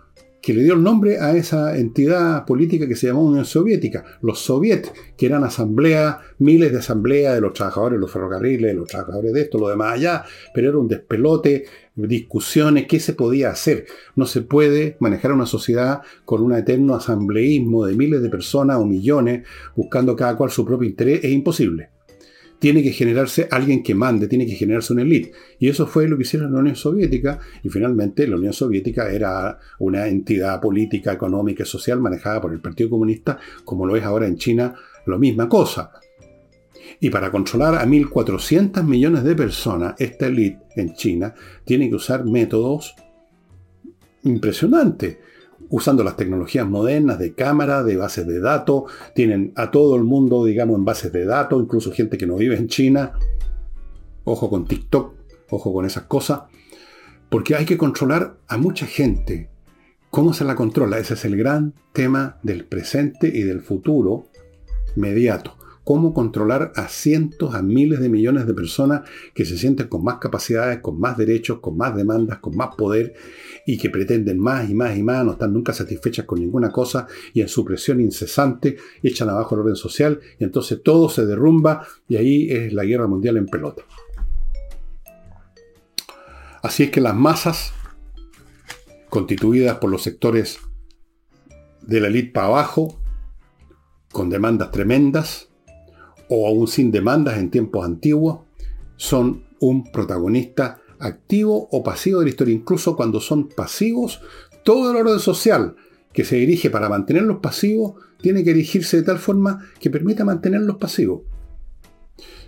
que 0.41 0.53
le 0.53 0.63
dio 0.63 0.73
el 0.73 0.83
nombre 0.83 1.19
a 1.19 1.35
esa 1.35 1.77
entidad 1.77 2.45
política 2.45 2.87
que 2.87 2.95
se 2.95 3.07
llamó 3.07 3.23
Unión 3.23 3.45
Soviética, 3.45 4.03
los 4.21 4.39
soviets, 4.39 4.91
que 5.15 5.27
eran 5.27 5.43
asambleas, 5.43 6.17
miles 6.39 6.71
de 6.71 6.79
asambleas 6.79 7.35
de 7.35 7.41
los 7.41 7.53
trabajadores 7.53 7.97
de 7.97 8.01
los 8.01 8.11
ferrocarriles, 8.11 8.71
de 8.71 8.73
los 8.73 8.87
trabajadores 8.87 9.33
de 9.33 9.41
esto, 9.41 9.59
lo 9.59 9.69
demás 9.69 9.93
allá, 9.93 10.23
pero 10.53 10.69
era 10.69 10.77
un 10.79 10.87
despelote, 10.87 11.65
discusiones, 11.95 12.88
qué 12.88 12.99
se 12.99 13.13
podía 13.13 13.49
hacer. 13.49 13.86
No 14.15 14.25
se 14.25 14.41
puede 14.41 14.97
manejar 14.99 15.34
una 15.34 15.45
sociedad 15.45 16.01
con 16.25 16.41
un 16.41 16.54
eterno 16.54 16.95
asambleísmo 16.95 17.86
de 17.86 17.95
miles 17.95 18.21
de 18.21 18.30
personas 18.30 18.77
o 18.77 18.86
millones 18.86 19.47
buscando 19.75 20.15
cada 20.15 20.36
cual 20.36 20.51
su 20.51 20.65
propio 20.65 20.88
interés, 20.88 21.23
es 21.23 21.32
imposible 21.32 21.89
tiene 22.62 22.84
que 22.84 22.91
generarse 22.91 23.47
alguien 23.49 23.82
que 23.82 23.95
mande, 23.95 24.27
tiene 24.27 24.45
que 24.45 24.54
generarse 24.54 24.93
una 24.93 25.01
élite. 25.01 25.32
Y 25.58 25.67
eso 25.67 25.88
fue 25.88 26.08
lo 26.08 26.15
que 26.15 26.21
hicieron 26.21 26.54
la 26.54 26.60
Unión 26.60 26.75
Soviética, 26.75 27.39
y 27.63 27.69
finalmente 27.69 28.27
la 28.27 28.36
Unión 28.36 28.54
Soviética 28.54 29.12
era 29.12 29.58
una 29.80 30.08
entidad 30.08 30.62
política, 30.62 31.12
económica 31.12 31.63
y 31.63 31.65
social 31.65 31.99
manejada 31.99 32.39
por 32.39 32.54
el 32.54 32.62
Partido 32.62 32.91
Comunista, 32.91 33.39
como 33.65 33.88
lo 33.88 33.95
es 33.95 34.04
ahora 34.04 34.27
en 34.27 34.38
China, 34.38 34.75
lo 35.08 35.17
misma 35.17 35.49
cosa. 35.49 35.91
Y 36.99 37.10
para 37.10 37.32
controlar 37.32 37.75
a 37.75 37.86
1.400 37.86 38.84
millones 38.84 39.23
de 39.23 39.36
personas, 39.36 39.95
esta 39.97 40.27
élite 40.27 40.60
en 40.75 40.93
China 40.93 41.34
tiene 41.65 41.89
que 41.89 41.95
usar 41.95 42.25
métodos 42.25 42.95
impresionantes 44.23 45.17
usando 45.69 46.04
las 46.04 46.17
tecnologías 46.17 46.67
modernas 46.67 47.17
de 47.17 47.34
cámara, 47.34 47.84
de 47.84 47.95
bases 47.95 48.27
de 48.27 48.39
datos, 48.39 48.91
tienen 49.15 49.54
a 49.56 49.71
todo 49.71 49.95
el 49.95 50.04
mundo, 50.04 50.43
digamos, 50.43 50.77
en 50.77 50.86
bases 50.86 51.13
de 51.13 51.25
datos, 51.25 51.62
incluso 51.62 51.91
gente 51.91 52.17
que 52.17 52.27
no 52.27 52.36
vive 52.36 52.58
en 52.58 52.67
China. 52.67 53.13
Ojo 54.25 54.49
con 54.49 54.65
TikTok, 54.65 55.13
ojo 55.49 55.73
con 55.73 55.86
esas 55.86 56.04
cosas, 56.04 56.41
porque 57.30 57.56
hay 57.56 57.65
que 57.65 57.77
controlar 57.77 58.38
a 58.47 58.58
mucha 58.58 58.86
gente. 58.86 59.49
¿Cómo 60.10 60.34
se 60.34 60.43
la 60.43 60.56
controla? 60.56 60.99
Ese 60.99 61.13
es 61.13 61.23
el 61.23 61.38
gran 61.38 61.73
tema 61.93 62.38
del 62.43 62.65
presente 62.65 63.32
y 63.34 63.43
del 63.43 63.62
futuro 63.62 64.27
inmediato 64.97 65.61
cómo 65.83 66.13
controlar 66.13 66.71
a 66.75 66.87
cientos, 66.87 67.55
a 67.55 67.61
miles 67.61 67.99
de 67.99 68.09
millones 68.09 68.45
de 68.45 68.53
personas 68.53 69.01
que 69.33 69.45
se 69.45 69.57
sienten 69.57 69.87
con 69.87 70.03
más 70.03 70.17
capacidades, 70.19 70.79
con 70.79 70.99
más 70.99 71.17
derechos, 71.17 71.59
con 71.59 71.77
más 71.77 71.95
demandas, 71.95 72.39
con 72.39 72.55
más 72.55 72.75
poder 72.75 73.13
y 73.65 73.77
que 73.77 73.89
pretenden 73.89 74.39
más 74.39 74.69
y 74.69 74.73
más 74.73 74.97
y 74.97 75.03
más, 75.03 75.25
no 75.25 75.31
están 75.33 75.53
nunca 75.53 75.73
satisfechas 75.73 76.25
con 76.25 76.39
ninguna 76.39 76.71
cosa 76.71 77.07
y 77.33 77.41
en 77.41 77.47
su 77.47 77.65
presión 77.65 77.99
incesante 77.99 78.77
echan 79.01 79.29
abajo 79.29 79.55
el 79.55 79.61
orden 79.61 79.75
social 79.75 80.19
y 80.39 80.43
entonces 80.43 80.81
todo 80.83 81.09
se 81.09 81.25
derrumba 81.25 81.85
y 82.07 82.17
ahí 82.17 82.51
es 82.51 82.73
la 82.73 82.85
guerra 82.85 83.07
mundial 83.07 83.37
en 83.37 83.47
pelota. 83.47 83.83
Así 86.61 86.83
es 86.83 86.91
que 86.91 87.01
las 87.01 87.15
masas, 87.15 87.73
constituidas 89.09 89.79
por 89.79 89.89
los 89.89 90.03
sectores 90.03 90.59
de 91.81 91.99
la 91.99 92.07
élite 92.07 92.31
para 92.31 92.47
abajo, 92.47 92.99
con 94.11 94.29
demandas 94.29 94.69
tremendas, 94.71 95.50
o 96.33 96.47
aún 96.47 96.65
sin 96.67 96.91
demandas 96.91 97.37
en 97.37 97.51
tiempos 97.51 97.85
antiguos, 97.85 98.39
son 98.95 99.43
un 99.59 99.91
protagonista 99.91 100.79
activo 100.99 101.67
o 101.71 101.83
pasivo 101.83 102.19
de 102.19 102.25
la 102.25 102.29
historia. 102.29 102.55
Incluso 102.55 102.95
cuando 102.95 103.19
son 103.19 103.49
pasivos, 103.49 104.21
todo 104.63 104.91
el 104.91 104.97
orden 104.97 105.19
social 105.19 105.75
que 106.13 106.23
se 106.23 106.37
dirige 106.37 106.69
para 106.69 106.87
mantenerlos 106.87 107.39
pasivos 107.41 107.95
tiene 108.21 108.45
que 108.45 108.53
dirigirse 108.53 108.97
de 108.97 109.03
tal 109.03 109.17
forma 109.17 109.69
que 109.77 109.89
permita 109.89 110.23
mantenerlos 110.23 110.77
pasivos. 110.77 111.23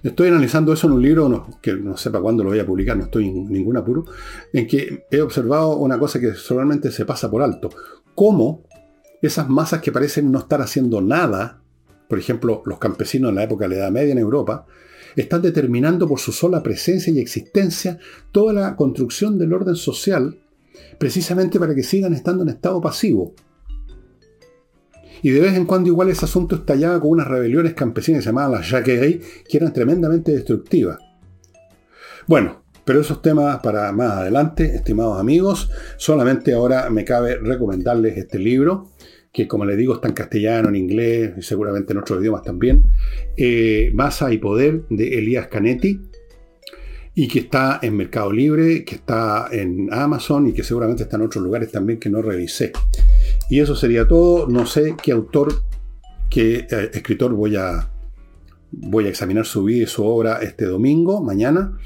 Estoy 0.01 0.29
analizando 0.29 0.71
eso 0.71 0.87
en 0.87 0.93
un 0.93 1.01
libro 1.01 1.47
que 1.61 1.73
no 1.73 1.97
sé 1.97 2.09
para 2.09 2.21
cuándo 2.21 2.43
lo 2.43 2.51
voy 2.51 2.59
a 2.59 2.65
publicar, 2.65 2.95
no 2.95 3.03
estoy 3.03 3.27
en 3.27 3.51
ningún 3.51 3.75
apuro, 3.75 4.05
en 4.53 4.65
que 4.65 5.05
he 5.11 5.21
observado 5.21 5.77
una 5.77 5.99
cosa 5.99 6.21
que 6.21 6.35
solamente 6.35 6.89
se 6.89 7.05
pasa 7.05 7.29
por 7.29 7.41
alto. 7.41 7.69
Cómo 8.15 8.63
esas 9.21 9.49
masas 9.49 9.81
que 9.81 9.91
parecen 9.91 10.31
no 10.31 10.39
estar 10.39 10.61
haciendo 10.61 11.01
nada, 11.01 11.62
por 12.07 12.19
ejemplo, 12.19 12.61
los 12.65 12.79
campesinos 12.79 13.29
en 13.29 13.35
la 13.35 13.43
época 13.43 13.65
de 13.65 13.69
la 13.69 13.81
Edad 13.81 13.91
Media 13.91 14.11
en 14.11 14.19
Europa, 14.19 14.65
están 15.15 15.41
determinando 15.41 16.07
por 16.07 16.19
su 16.19 16.31
sola 16.31 16.63
presencia 16.63 17.13
y 17.13 17.19
existencia 17.19 17.99
toda 18.31 18.53
la 18.53 18.75
construcción 18.75 19.37
del 19.37 19.53
orden 19.53 19.75
social, 19.75 20.39
precisamente 20.97 21.59
para 21.59 21.75
que 21.75 21.83
sigan 21.83 22.13
estando 22.13 22.43
en 22.43 22.49
estado 22.49 22.81
pasivo. 22.81 23.33
Y 25.21 25.29
de 25.29 25.39
vez 25.39 25.55
en 25.55 25.65
cuando 25.65 25.89
igual 25.89 26.09
ese 26.09 26.25
asunto 26.25 26.55
estallaba 26.55 26.99
con 26.99 27.11
unas 27.11 27.27
rebeliones 27.27 27.73
campesinas 27.73 28.25
llamaban 28.25 28.51
las 28.51 28.69
Jacqueries, 28.69 29.25
que 29.47 29.57
eran 29.57 29.71
tremendamente 29.71 30.33
destructivas. 30.33 30.97
Bueno, 32.27 32.63
pero 32.85 32.99
esos 32.99 33.21
temas 33.21 33.59
para 33.59 33.91
más 33.93 34.11
adelante, 34.11 34.75
estimados 34.75 35.19
amigos. 35.19 35.69
Solamente 35.97 36.53
ahora 36.53 36.89
me 36.89 37.05
cabe 37.05 37.37
recomendarles 37.37 38.17
este 38.17 38.39
libro, 38.39 38.89
que 39.33 39.47
como 39.47 39.65
les 39.65 39.77
digo 39.77 39.95
está 39.95 40.07
en 40.07 40.13
castellano, 40.13 40.69
en 40.69 40.75
inglés 40.75 41.33
y 41.35 41.41
seguramente 41.41 41.91
en 41.91 41.99
otros 41.99 42.21
idiomas 42.21 42.43
también. 42.43 42.83
Eh, 43.35 43.91
Masa 43.95 44.31
y 44.31 44.37
Poder 44.37 44.83
de 44.89 45.17
Elías 45.17 45.47
Canetti. 45.47 45.99
Y 47.15 47.27
que 47.27 47.39
está 47.39 47.79
en 47.81 47.95
Mercado 47.97 48.31
Libre, 48.31 48.85
que 48.85 48.95
está 48.95 49.47
en 49.51 49.91
Amazon 49.91 50.47
y 50.47 50.53
que 50.53 50.63
seguramente 50.63 51.03
está 51.03 51.17
en 51.17 51.23
otros 51.23 51.43
lugares 51.43 51.71
también 51.71 51.99
que 51.99 52.09
no 52.09 52.21
revisé. 52.21 52.71
Y 53.49 53.59
eso 53.59 53.75
sería 53.75 54.07
todo. 54.07 54.47
No 54.47 54.65
sé 54.65 54.95
qué 55.01 55.11
autor, 55.11 55.53
qué 56.29 56.67
eh, 56.69 56.89
escritor 56.93 57.33
voy 57.33 57.55
a, 57.55 57.89
voy 58.71 59.05
a 59.05 59.09
examinar 59.09 59.45
su 59.45 59.63
vida 59.63 59.83
y 59.83 59.87
su 59.87 60.03
obra 60.03 60.39
este 60.41 60.65
domingo, 60.65 61.21
mañana, 61.23 61.77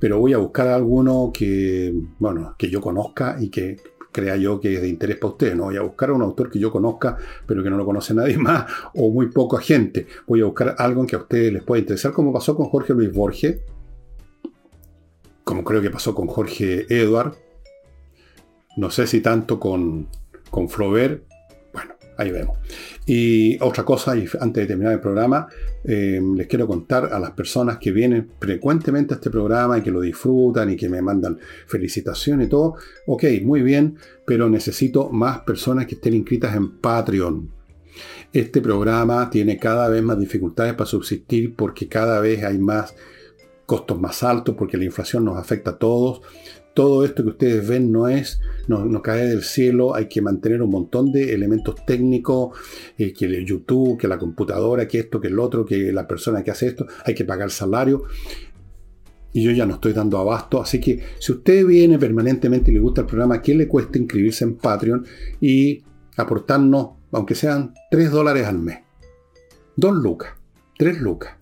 pero 0.00 0.18
voy 0.18 0.32
a 0.32 0.38
buscar 0.38 0.66
alguno 0.66 1.30
que, 1.32 1.92
bueno, 2.18 2.56
que 2.58 2.68
yo 2.68 2.80
conozca 2.80 3.36
y 3.40 3.50
que 3.50 3.76
crea 4.12 4.36
yo 4.36 4.60
que 4.60 4.74
es 4.74 4.82
de 4.82 4.88
interés 4.88 5.16
para 5.16 5.32
ustedes. 5.32 5.56
No 5.56 5.64
voy 5.64 5.76
a 5.76 5.82
buscar 5.82 6.10
a 6.10 6.12
un 6.12 6.22
autor 6.22 6.50
que 6.50 6.58
yo 6.58 6.70
conozca, 6.70 7.16
pero 7.46 7.62
que 7.62 7.70
no 7.70 7.76
lo 7.76 7.84
conoce 7.84 8.14
nadie 8.14 8.38
más, 8.38 8.70
o 8.94 9.10
muy 9.10 9.30
poca 9.30 9.58
gente. 9.60 10.06
Voy 10.26 10.42
a 10.42 10.44
buscar 10.44 10.76
algo 10.78 11.06
que 11.06 11.16
a 11.16 11.20
ustedes 11.20 11.52
les 11.52 11.62
pueda 11.62 11.80
interesar, 11.80 12.12
como 12.12 12.32
pasó 12.32 12.54
con 12.54 12.66
Jorge 12.66 12.92
Luis 12.92 13.12
Borges, 13.12 13.60
como 15.42 15.64
creo 15.64 15.82
que 15.82 15.90
pasó 15.90 16.14
con 16.14 16.28
Jorge 16.28 16.86
Edward, 16.88 17.34
no 18.76 18.90
sé 18.90 19.06
si 19.06 19.20
tanto 19.20 19.58
con 19.58 20.06
con 20.52 20.68
Flaubert. 20.68 21.24
Ahí 22.16 22.30
vemos. 22.30 22.58
Y 23.06 23.60
otra 23.62 23.84
cosa, 23.84 24.16
y 24.16 24.26
antes 24.40 24.62
de 24.62 24.66
terminar 24.66 24.92
el 24.92 25.00
programa, 25.00 25.48
eh, 25.84 26.20
les 26.36 26.46
quiero 26.46 26.66
contar 26.66 27.12
a 27.12 27.18
las 27.18 27.30
personas 27.32 27.78
que 27.78 27.90
vienen 27.90 28.30
frecuentemente 28.38 29.14
a 29.14 29.16
este 29.16 29.30
programa 29.30 29.78
y 29.78 29.82
que 29.82 29.90
lo 29.90 30.00
disfrutan 30.00 30.70
y 30.70 30.76
que 30.76 30.88
me 30.88 31.00
mandan 31.00 31.38
felicitaciones 31.66 32.46
y 32.46 32.50
todo. 32.50 32.74
Ok, 33.06 33.24
muy 33.42 33.62
bien, 33.62 33.96
pero 34.26 34.48
necesito 34.48 35.10
más 35.10 35.40
personas 35.40 35.86
que 35.86 35.94
estén 35.94 36.14
inscritas 36.14 36.54
en 36.54 36.78
Patreon. 36.78 37.50
Este 38.32 38.60
programa 38.60 39.28
tiene 39.28 39.58
cada 39.58 39.88
vez 39.88 40.02
más 40.02 40.18
dificultades 40.18 40.74
para 40.74 40.86
subsistir 40.86 41.54
porque 41.54 41.88
cada 41.88 42.20
vez 42.20 42.42
hay 42.44 42.58
más 42.58 42.94
costos 43.66 44.00
más 44.00 44.22
altos, 44.22 44.54
porque 44.56 44.76
la 44.76 44.84
inflación 44.84 45.24
nos 45.24 45.38
afecta 45.38 45.72
a 45.72 45.78
todos 45.78 46.20
todo 46.74 47.04
esto 47.04 47.22
que 47.22 47.30
ustedes 47.30 47.66
ven 47.66 47.92
no 47.92 48.08
es, 48.08 48.40
no, 48.68 49.02
cae 49.02 49.26
del 49.26 49.42
cielo, 49.42 49.94
hay 49.94 50.08
que 50.08 50.22
mantener 50.22 50.62
un 50.62 50.70
montón 50.70 51.12
de 51.12 51.34
elementos 51.34 51.84
técnicos, 51.86 52.56
eh, 52.98 53.12
que 53.12 53.26
el 53.26 53.44
YouTube, 53.44 53.98
que 53.98 54.08
la 54.08 54.18
computadora, 54.18 54.88
que 54.88 55.00
esto, 55.00 55.20
que 55.20 55.28
el 55.28 55.38
otro, 55.38 55.64
que 55.66 55.92
la 55.92 56.06
persona 56.06 56.42
que 56.42 56.50
hace 56.50 56.68
esto, 56.68 56.86
hay 57.04 57.14
que 57.14 57.24
pagar 57.24 57.50
salario. 57.50 58.04
Y 59.34 59.42
yo 59.42 59.50
ya 59.50 59.64
no 59.64 59.74
estoy 59.74 59.94
dando 59.94 60.18
abasto, 60.18 60.60
así 60.60 60.78
que 60.78 61.02
si 61.18 61.32
usted 61.32 61.64
viene 61.64 61.98
permanentemente 61.98 62.70
y 62.70 62.74
le 62.74 62.80
gusta 62.80 63.02
el 63.02 63.06
programa, 63.06 63.40
¿qué 63.40 63.54
le 63.54 63.66
cuesta 63.66 63.98
inscribirse 63.98 64.44
en 64.44 64.56
Patreon 64.56 65.06
y 65.40 65.82
aportarnos, 66.16 66.90
aunque 67.12 67.34
sean 67.34 67.72
3 67.90 68.10
dólares 68.10 68.46
al 68.46 68.58
mes? 68.58 68.80
2 69.76 69.94
lucas, 69.96 70.34
3 70.76 71.00
lucas. 71.00 71.41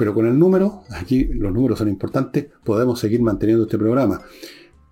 Pero 0.00 0.14
con 0.14 0.26
el 0.26 0.38
número, 0.38 0.84
aquí 0.92 1.24
los 1.24 1.52
números 1.52 1.78
son 1.78 1.88
importantes, 1.90 2.46
podemos 2.64 2.98
seguir 2.98 3.20
manteniendo 3.20 3.64
este 3.64 3.76
programa. 3.76 4.22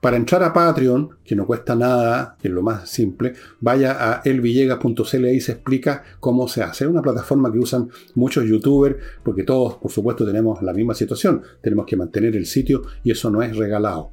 Para 0.02 0.18
entrar 0.18 0.42
a 0.42 0.52
Patreon, 0.52 1.16
que 1.24 1.34
no 1.34 1.46
cuesta 1.46 1.74
nada, 1.74 2.36
que 2.38 2.48
es 2.48 2.52
lo 2.52 2.60
más 2.60 2.90
simple, 2.90 3.32
vaya 3.58 3.96
a 3.98 4.20
elvillegas.cl 4.22 5.26
y 5.28 5.40
se 5.40 5.52
explica 5.52 6.02
cómo 6.20 6.46
se 6.46 6.62
hace. 6.62 6.84
Es 6.84 6.90
una 6.90 7.00
plataforma 7.00 7.50
que 7.50 7.58
usan 7.58 7.88
muchos 8.16 8.44
youtubers, 8.44 8.96
porque 9.22 9.44
todos, 9.44 9.76
por 9.76 9.90
supuesto, 9.90 10.26
tenemos 10.26 10.60
la 10.60 10.74
misma 10.74 10.92
situación. 10.92 11.40
Tenemos 11.62 11.86
que 11.86 11.96
mantener 11.96 12.36
el 12.36 12.44
sitio 12.44 12.82
y 13.02 13.12
eso 13.12 13.30
no 13.30 13.40
es 13.42 13.56
regalado. 13.56 14.10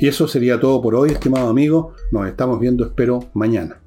Y 0.00 0.08
eso 0.08 0.26
sería 0.26 0.58
todo 0.58 0.80
por 0.80 0.94
hoy, 0.94 1.10
estimado 1.10 1.50
amigo. 1.50 1.92
Nos 2.12 2.26
estamos 2.26 2.58
viendo, 2.58 2.86
espero, 2.86 3.28
mañana. 3.34 3.83